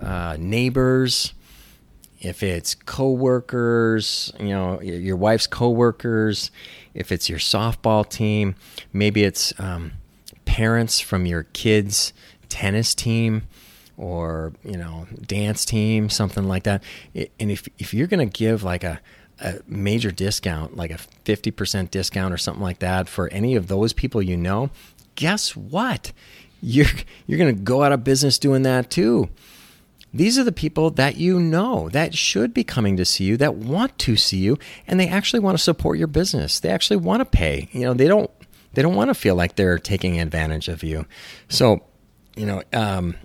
uh, 0.00 0.36
neighbors, 0.40 1.34
if 2.20 2.42
it's 2.42 2.74
coworkers, 2.74 4.32
you 4.40 4.48
know 4.48 4.80
your 4.80 5.16
wife's 5.16 5.46
coworkers, 5.46 6.50
if 6.94 7.12
it's 7.12 7.28
your 7.28 7.38
softball 7.38 8.08
team, 8.08 8.56
maybe 8.92 9.22
it's 9.22 9.52
um, 9.60 9.92
parents 10.56 11.00
from 11.00 11.26
your 11.26 11.42
kids' 11.52 12.14
tennis 12.48 12.94
team 12.94 13.46
or 13.98 14.54
you 14.64 14.78
know 14.78 15.06
dance 15.26 15.66
team, 15.66 16.08
something 16.08 16.48
like 16.48 16.62
that. 16.62 16.82
And 17.14 17.50
if 17.50 17.68
if 17.78 17.92
you're 17.92 18.06
going 18.06 18.26
to 18.26 18.38
give 18.38 18.62
like 18.62 18.82
a 18.82 18.98
a 19.38 19.60
major 19.66 20.10
discount, 20.10 20.74
like 20.74 20.90
a 20.90 20.98
50% 21.26 21.90
discount 21.90 22.32
or 22.32 22.38
something 22.38 22.62
like 22.62 22.78
that 22.78 23.06
for 23.06 23.28
any 23.28 23.54
of 23.54 23.68
those 23.68 23.92
people 23.92 24.22
you 24.22 24.34
know, 24.34 24.70
guess 25.14 25.54
what? 25.54 26.12
You're 26.62 26.86
you're 27.26 27.38
going 27.38 27.54
to 27.54 27.62
go 27.62 27.82
out 27.82 27.92
of 27.92 28.02
business 28.02 28.38
doing 28.38 28.62
that 28.62 28.90
too. 28.90 29.28
These 30.14 30.38
are 30.38 30.44
the 30.44 30.52
people 30.52 30.88
that 30.92 31.16
you 31.16 31.38
know 31.38 31.90
that 31.90 32.14
should 32.14 32.54
be 32.54 32.64
coming 32.64 32.96
to 32.96 33.04
see 33.04 33.24
you, 33.24 33.36
that 33.36 33.56
want 33.56 33.98
to 33.98 34.16
see 34.16 34.38
you, 34.38 34.58
and 34.86 34.98
they 34.98 35.08
actually 35.08 35.40
want 35.40 35.58
to 35.58 35.62
support 35.62 35.98
your 35.98 36.06
business. 36.06 36.60
They 36.60 36.70
actually 36.70 36.96
want 36.96 37.20
to 37.20 37.26
pay. 37.26 37.68
You 37.72 37.82
know, 37.82 37.92
they 37.92 38.08
don't 38.08 38.30
they 38.76 38.82
don't 38.82 38.94
want 38.94 39.08
to 39.08 39.14
feel 39.14 39.34
like 39.34 39.56
they're 39.56 39.78
taking 39.78 40.20
advantage 40.20 40.68
of 40.68 40.82
you. 40.82 41.06
So, 41.48 41.82
you 42.36 42.44
know, 42.44 42.62
um, 42.74 43.16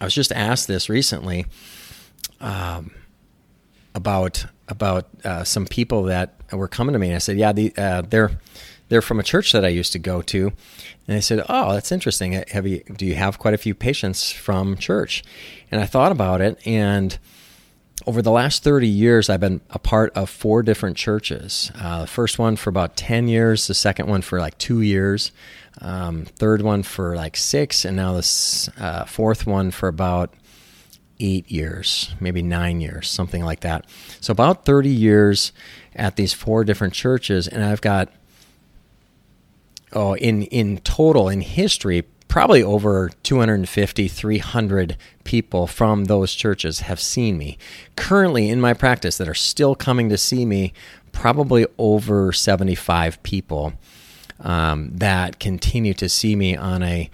I 0.00 0.04
was 0.04 0.14
just 0.14 0.32
asked 0.32 0.66
this 0.68 0.88
recently 0.88 1.44
um, 2.40 2.92
about 3.94 4.46
about 4.68 5.08
uh, 5.22 5.44
some 5.44 5.66
people 5.66 6.04
that 6.04 6.40
were 6.50 6.66
coming 6.66 6.94
to 6.94 6.98
me. 6.98 7.08
And 7.08 7.16
I 7.16 7.18
said, 7.18 7.36
yeah, 7.36 7.52
the, 7.52 7.74
uh, 7.76 8.02
they're 8.08 8.38
they're 8.88 9.02
from 9.02 9.20
a 9.20 9.22
church 9.22 9.52
that 9.52 9.66
I 9.66 9.68
used 9.68 9.92
to 9.92 9.98
go 9.98 10.22
to, 10.22 10.46
and 10.46 11.16
they 11.16 11.20
said, 11.20 11.44
"Oh, 11.46 11.74
that's 11.74 11.92
interesting. 11.92 12.32
Have 12.32 12.66
you 12.66 12.82
do 12.96 13.04
you 13.04 13.16
have 13.16 13.38
quite 13.38 13.52
a 13.52 13.58
few 13.58 13.74
patients 13.74 14.30
from 14.30 14.78
church?" 14.78 15.22
And 15.70 15.78
I 15.78 15.84
thought 15.84 16.12
about 16.12 16.40
it, 16.40 16.58
and 16.64 17.18
over 18.04 18.20
the 18.20 18.30
last 18.30 18.62
30 18.62 18.86
years, 18.86 19.30
I've 19.30 19.40
been 19.40 19.60
a 19.70 19.78
part 19.78 20.12
of 20.14 20.28
four 20.28 20.62
different 20.62 20.96
churches. 20.96 21.72
Uh, 21.74 22.02
the 22.02 22.06
first 22.06 22.38
one 22.38 22.56
for 22.56 22.68
about 22.68 22.96
10 22.96 23.28
years, 23.28 23.66
the 23.66 23.74
second 23.74 24.06
one 24.06 24.20
for 24.20 24.38
like 24.38 24.58
two 24.58 24.82
years, 24.82 25.32
um, 25.80 26.24
third 26.24 26.62
one 26.62 26.82
for 26.82 27.16
like 27.16 27.36
six, 27.36 27.84
and 27.84 27.96
now 27.96 28.14
this 28.14 28.68
uh, 28.78 29.04
fourth 29.04 29.46
one 29.46 29.70
for 29.70 29.88
about 29.88 30.34
eight 31.20 31.50
years, 31.50 32.14
maybe 32.20 32.42
nine 32.42 32.80
years, 32.80 33.08
something 33.08 33.44
like 33.44 33.60
that. 33.60 33.86
So 34.20 34.32
about 34.32 34.66
30 34.66 34.90
years 34.90 35.52
at 35.94 36.16
these 36.16 36.34
four 36.34 36.64
different 36.64 36.92
churches, 36.92 37.48
and 37.48 37.64
I've 37.64 37.80
got 37.80 38.10
oh 39.92 40.14
in 40.16 40.42
in 40.42 40.78
total 40.78 41.28
in 41.28 41.40
history 41.40 42.04
probably 42.28 42.62
over 42.62 43.10
250 43.22 44.08
300 44.08 44.96
people 45.24 45.66
from 45.66 46.04
those 46.04 46.34
churches 46.34 46.80
have 46.80 47.00
seen 47.00 47.38
me 47.38 47.58
currently 47.96 48.48
in 48.48 48.60
my 48.60 48.74
practice 48.74 49.18
that 49.18 49.28
are 49.28 49.34
still 49.34 49.74
coming 49.74 50.08
to 50.08 50.18
see 50.18 50.44
me 50.44 50.72
probably 51.12 51.66
over 51.78 52.32
75 52.32 53.22
people 53.22 53.72
um, 54.40 54.90
that 54.92 55.38
continue 55.38 55.94
to 55.94 56.08
see 56.08 56.36
me 56.36 56.56
on 56.56 56.82
a 56.82 57.10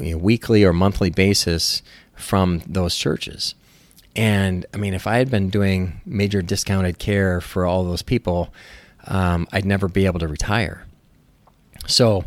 you 0.00 0.12
know, 0.12 0.18
weekly 0.18 0.64
or 0.64 0.72
monthly 0.72 1.10
basis 1.10 1.82
from 2.14 2.62
those 2.66 2.96
churches. 2.96 3.54
And 4.14 4.66
I 4.72 4.76
mean, 4.76 4.94
if 4.94 5.06
I 5.06 5.16
had 5.16 5.30
been 5.30 5.50
doing 5.50 6.00
major 6.04 6.42
discounted 6.42 6.98
care 6.98 7.40
for 7.40 7.66
all 7.66 7.84
those 7.84 8.02
people, 8.02 8.52
um, 9.06 9.46
I'd 9.52 9.64
never 9.64 9.88
be 9.88 10.06
able 10.06 10.20
to 10.20 10.28
retire. 10.28 10.86
So, 11.86 12.24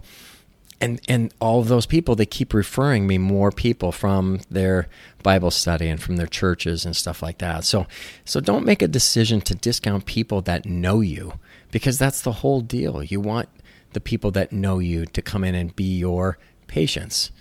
and 0.86 1.02
and 1.08 1.34
all 1.40 1.60
of 1.60 1.68
those 1.68 1.88
people, 1.88 2.16
they 2.16 2.28
keep 2.28 2.54
referring 2.54 3.08
me 3.08 3.18
more 3.18 3.52
people 3.52 3.92
from 3.92 4.42
their 4.52 4.88
Bible 5.24 5.50
study 5.50 5.90
and 5.90 6.02
from 6.02 6.18
their 6.18 6.28
churches 6.28 6.86
and 6.86 6.96
stuff 6.96 7.24
like 7.24 7.40
that. 7.40 7.64
So, 7.66 7.88
so 8.24 8.40
don't 8.40 8.66
make 8.66 8.84
a 8.84 8.88
decision 8.88 9.42
to 9.42 9.56
discount 9.56 10.06
people 10.06 10.42
that 10.44 10.68
know 10.68 11.02
you 11.02 11.40
because 11.72 11.98
that's 11.98 12.22
the 12.22 12.34
whole 12.34 12.62
deal. 12.62 13.04
You 13.04 13.20
want 13.20 13.50
the 13.94 14.00
people 14.00 14.30
that 14.32 14.52
know 14.52 14.78
you 14.78 15.08
to 15.08 15.22
come 15.24 15.44
in 15.44 15.56
and 15.56 15.76
be 15.76 15.98
your 15.98 16.38
patients. 16.68 17.32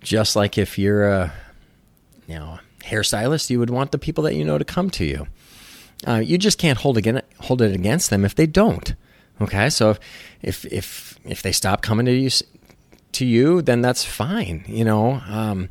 Just 0.00 0.34
like 0.34 0.56
if 0.56 0.78
you're 0.78 1.06
a 1.08 1.34
you 2.26 2.36
know 2.36 2.58
hairstylist, 2.84 3.50
you 3.50 3.58
would 3.58 3.70
want 3.70 3.92
the 3.92 3.98
people 3.98 4.24
that 4.24 4.34
you 4.34 4.46
know 4.46 4.56
to 4.56 4.64
come 4.64 4.88
to 4.90 5.04
you. 5.04 5.26
Uh, 6.06 6.22
you 6.24 6.38
just 6.38 6.56
can't 6.56 6.78
hold 6.78 6.96
again 6.96 7.20
hold 7.40 7.60
it 7.60 7.74
against 7.74 8.08
them 8.08 8.24
if 8.24 8.34
they 8.34 8.46
don't. 8.46 8.94
Okay, 9.42 9.68
so 9.68 9.96
if 10.40 10.64
if 10.72 11.18
if 11.24 11.42
they 11.42 11.52
stop 11.52 11.82
coming 11.82 12.06
to 12.06 12.12
you 12.12 12.30
to 13.18 13.26
you, 13.26 13.62
then 13.62 13.82
that's 13.82 14.04
fine. 14.04 14.64
You 14.66 14.84
know, 14.84 15.22
um, 15.28 15.68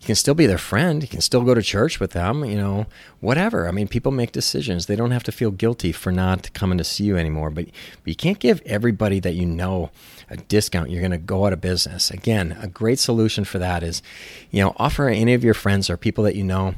you 0.00 0.06
can 0.06 0.14
still 0.14 0.34
be 0.34 0.46
their 0.46 0.58
friend. 0.58 1.02
You 1.02 1.08
can 1.08 1.20
still 1.20 1.42
go 1.42 1.54
to 1.54 1.62
church 1.62 2.00
with 2.00 2.12
them. 2.12 2.44
You 2.44 2.56
know, 2.56 2.86
whatever. 3.20 3.68
I 3.68 3.70
mean, 3.70 3.88
people 3.88 4.12
make 4.12 4.32
decisions. 4.32 4.86
They 4.86 4.96
don't 4.96 5.10
have 5.10 5.24
to 5.24 5.32
feel 5.32 5.50
guilty 5.50 5.92
for 5.92 6.10
not 6.10 6.52
coming 6.54 6.78
to 6.78 6.84
see 6.84 7.04
you 7.04 7.16
anymore. 7.16 7.50
But, 7.50 7.66
but 7.66 8.08
you 8.08 8.16
can't 8.16 8.38
give 8.38 8.62
everybody 8.64 9.20
that 9.20 9.34
you 9.34 9.44
know 9.44 9.90
a 10.30 10.36
discount. 10.36 10.90
You're 10.90 11.02
going 11.02 11.10
to 11.10 11.18
go 11.18 11.46
out 11.46 11.52
of 11.52 11.60
business. 11.60 12.10
Again, 12.10 12.56
a 12.60 12.68
great 12.68 12.98
solution 12.98 13.44
for 13.44 13.58
that 13.58 13.82
is, 13.82 14.02
you 14.50 14.62
know, 14.62 14.74
offer 14.76 15.08
any 15.08 15.34
of 15.34 15.44
your 15.44 15.54
friends 15.54 15.90
or 15.90 15.96
people 15.96 16.24
that 16.24 16.36
you 16.36 16.44
know 16.44 16.74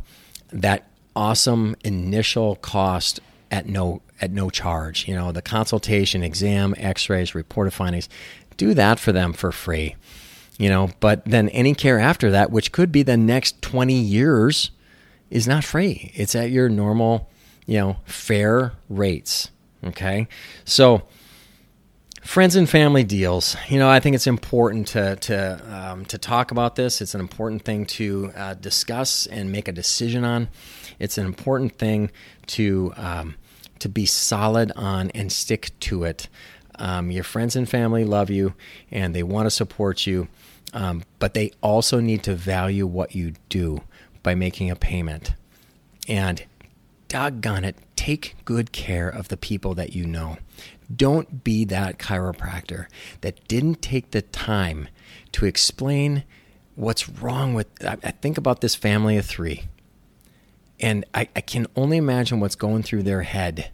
that 0.53 0.89
awesome 1.15 1.77
initial 1.85 2.57
cost 2.57 3.21
at 3.51 3.67
no 3.67 4.03
at 4.21 4.31
no 4.31 4.51
charge. 4.51 5.07
You 5.07 5.15
know, 5.15 5.33
the 5.33 5.43
consultation, 5.43 6.23
exam, 6.23 6.75
X-rays, 6.79 7.35
report 7.35 7.67
of 7.67 7.75
findings. 7.75 8.09
Do 8.57 8.75
that 8.75 8.99
for 8.99 9.13
them 9.13 9.33
for 9.33 9.53
free 9.53 9.97
you 10.59 10.69
know 10.69 10.91
but 11.01 11.25
then 11.25 11.49
any 11.51 11.75
care 11.75 11.99
after 11.99 12.31
that 12.31 12.51
which 12.51 12.73
could 12.73 12.93
be 12.93 13.03
the 13.03 13.17
next 13.17 13.61
20 13.63 13.95
years 13.95 14.71
is 15.31 15.49
not 15.49 15.65
free. 15.65 16.13
It's 16.15 16.35
at 16.35 16.51
your 16.51 16.69
normal 16.69 17.31
you 17.67 17.79
know 17.79 17.97
fair 18.05 18.75
rates 18.89 19.51
okay? 19.85 20.29
So 20.65 21.03
friends 22.23 22.55
and 22.55 22.71
family 22.71 23.03
deals 23.03 23.57
you 23.69 23.77
know 23.81 23.91
i 23.91 23.99
think 23.99 24.15
it's 24.15 24.29
important 24.29 24.87
to 24.87 25.17
to 25.17 25.61
um, 25.69 26.05
to 26.07 26.19
talk 26.19 26.51
about 26.51 26.77
this. 26.77 27.01
It's 27.01 27.15
an 27.15 27.21
important 27.21 27.65
thing 27.65 27.85
to 27.87 28.31
uh, 28.37 28.55
discuss 28.55 29.27
and 29.27 29.51
make 29.51 29.67
a 29.67 29.73
decision 29.73 30.25
on. 30.25 30.49
It's 31.01 31.19
an 31.19 31.27
important 31.27 31.77
thing 31.77 32.11
to 32.49 32.93
um, 32.97 33.35
to 33.81 33.89
be 33.89 34.07
solid 34.07 34.71
on 34.77 35.11
and 35.11 35.33
stick 35.33 35.73
to 35.81 36.05
it 36.05 36.29
um, 36.77 37.11
your 37.11 37.25
friends 37.25 37.57
and 37.57 37.69
family 37.69 38.05
love 38.05 38.31
you 38.31 38.55
and 38.91 39.15
they 39.15 39.23
want 39.23 39.47
to 39.47 39.51
support 39.51 40.07
you 40.07 40.29
um, 40.73 41.03
but 41.19 41.35
they 41.35 41.53
also 41.61 42.01
need 42.01 42.23
to 42.25 42.35
value 42.35 42.87
what 42.87 43.15
you 43.15 43.35
do 43.49 43.83
by 44.23 44.35
making 44.35 44.71
a 44.71 44.77
payment. 44.77 45.35
And 46.09 46.45
doggone 47.09 47.65
it, 47.65 47.77
take 47.97 48.37
good 48.45 48.73
care 48.73 49.09
of 49.09 49.29
the 49.29 49.37
people 49.37 49.75
that 49.75 49.95
you 49.95 50.07
know. 50.07 50.39
Don't 50.95 51.45
be 51.45 51.65
that 51.67 51.99
chiropractor 51.99 52.87
that 53.21 53.47
didn't 53.49 53.83
take 53.83 54.11
the 54.11 54.23
time 54.23 54.89
to 55.33 55.47
explain 55.47 56.25
what's 56.75 57.09
wrong 57.09 57.55
with. 57.55 57.67
I, 57.85 57.99
I 58.03 58.11
think 58.13 58.39
about 58.39 58.61
this 58.61 58.75
family 58.75 59.17
of 59.17 59.27
three, 59.27 59.65
and 60.81 61.05
I, 61.15 61.29
I 61.37 61.41
can 61.41 61.67
only 61.77 61.99
imagine 61.99 62.41
what's 62.41 62.57
going 62.57 62.83
through 62.83 63.05
their 63.05 63.23
head 63.23 63.71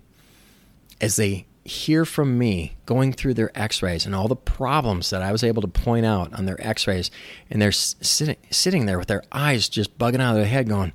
as 1.00 1.16
they 1.16 1.46
hear 1.68 2.04
from 2.04 2.38
me 2.38 2.76
going 2.86 3.12
through 3.12 3.34
their 3.34 3.50
x-rays 3.54 4.06
and 4.06 4.14
all 4.14 4.28
the 4.28 4.36
problems 4.36 5.10
that 5.10 5.22
I 5.22 5.32
was 5.32 5.44
able 5.44 5.62
to 5.62 5.68
point 5.68 6.06
out 6.06 6.32
on 6.32 6.46
their 6.46 6.60
x-rays 6.66 7.10
and 7.50 7.60
they're 7.62 7.72
sitting 7.72 8.36
sitting 8.50 8.86
there 8.86 8.98
with 8.98 9.08
their 9.08 9.22
eyes 9.30 9.68
just 9.68 9.98
bugging 9.98 10.20
out 10.20 10.32
of 10.32 10.36
their 10.36 10.46
head 10.46 10.68
going, 10.68 10.92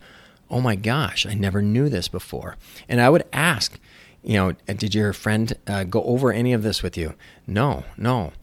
"Oh 0.49 0.61
my 0.61 0.75
gosh, 0.75 1.25
I 1.25 1.33
never 1.33 1.61
knew 1.61 1.89
this 1.89 2.07
before." 2.07 2.57
And 2.89 2.99
I 2.99 3.09
would 3.09 3.23
ask, 3.31 3.79
you 4.23 4.35
know, 4.35 4.51
did 4.51 4.95
your 4.95 5.13
friend 5.13 5.53
uh, 5.67 5.83
go 5.83 6.03
over 6.03 6.31
any 6.31 6.53
of 6.53 6.63
this 6.63 6.81
with 6.83 6.97
you? 6.97 7.13
No, 7.47 7.83
no. 7.97 8.33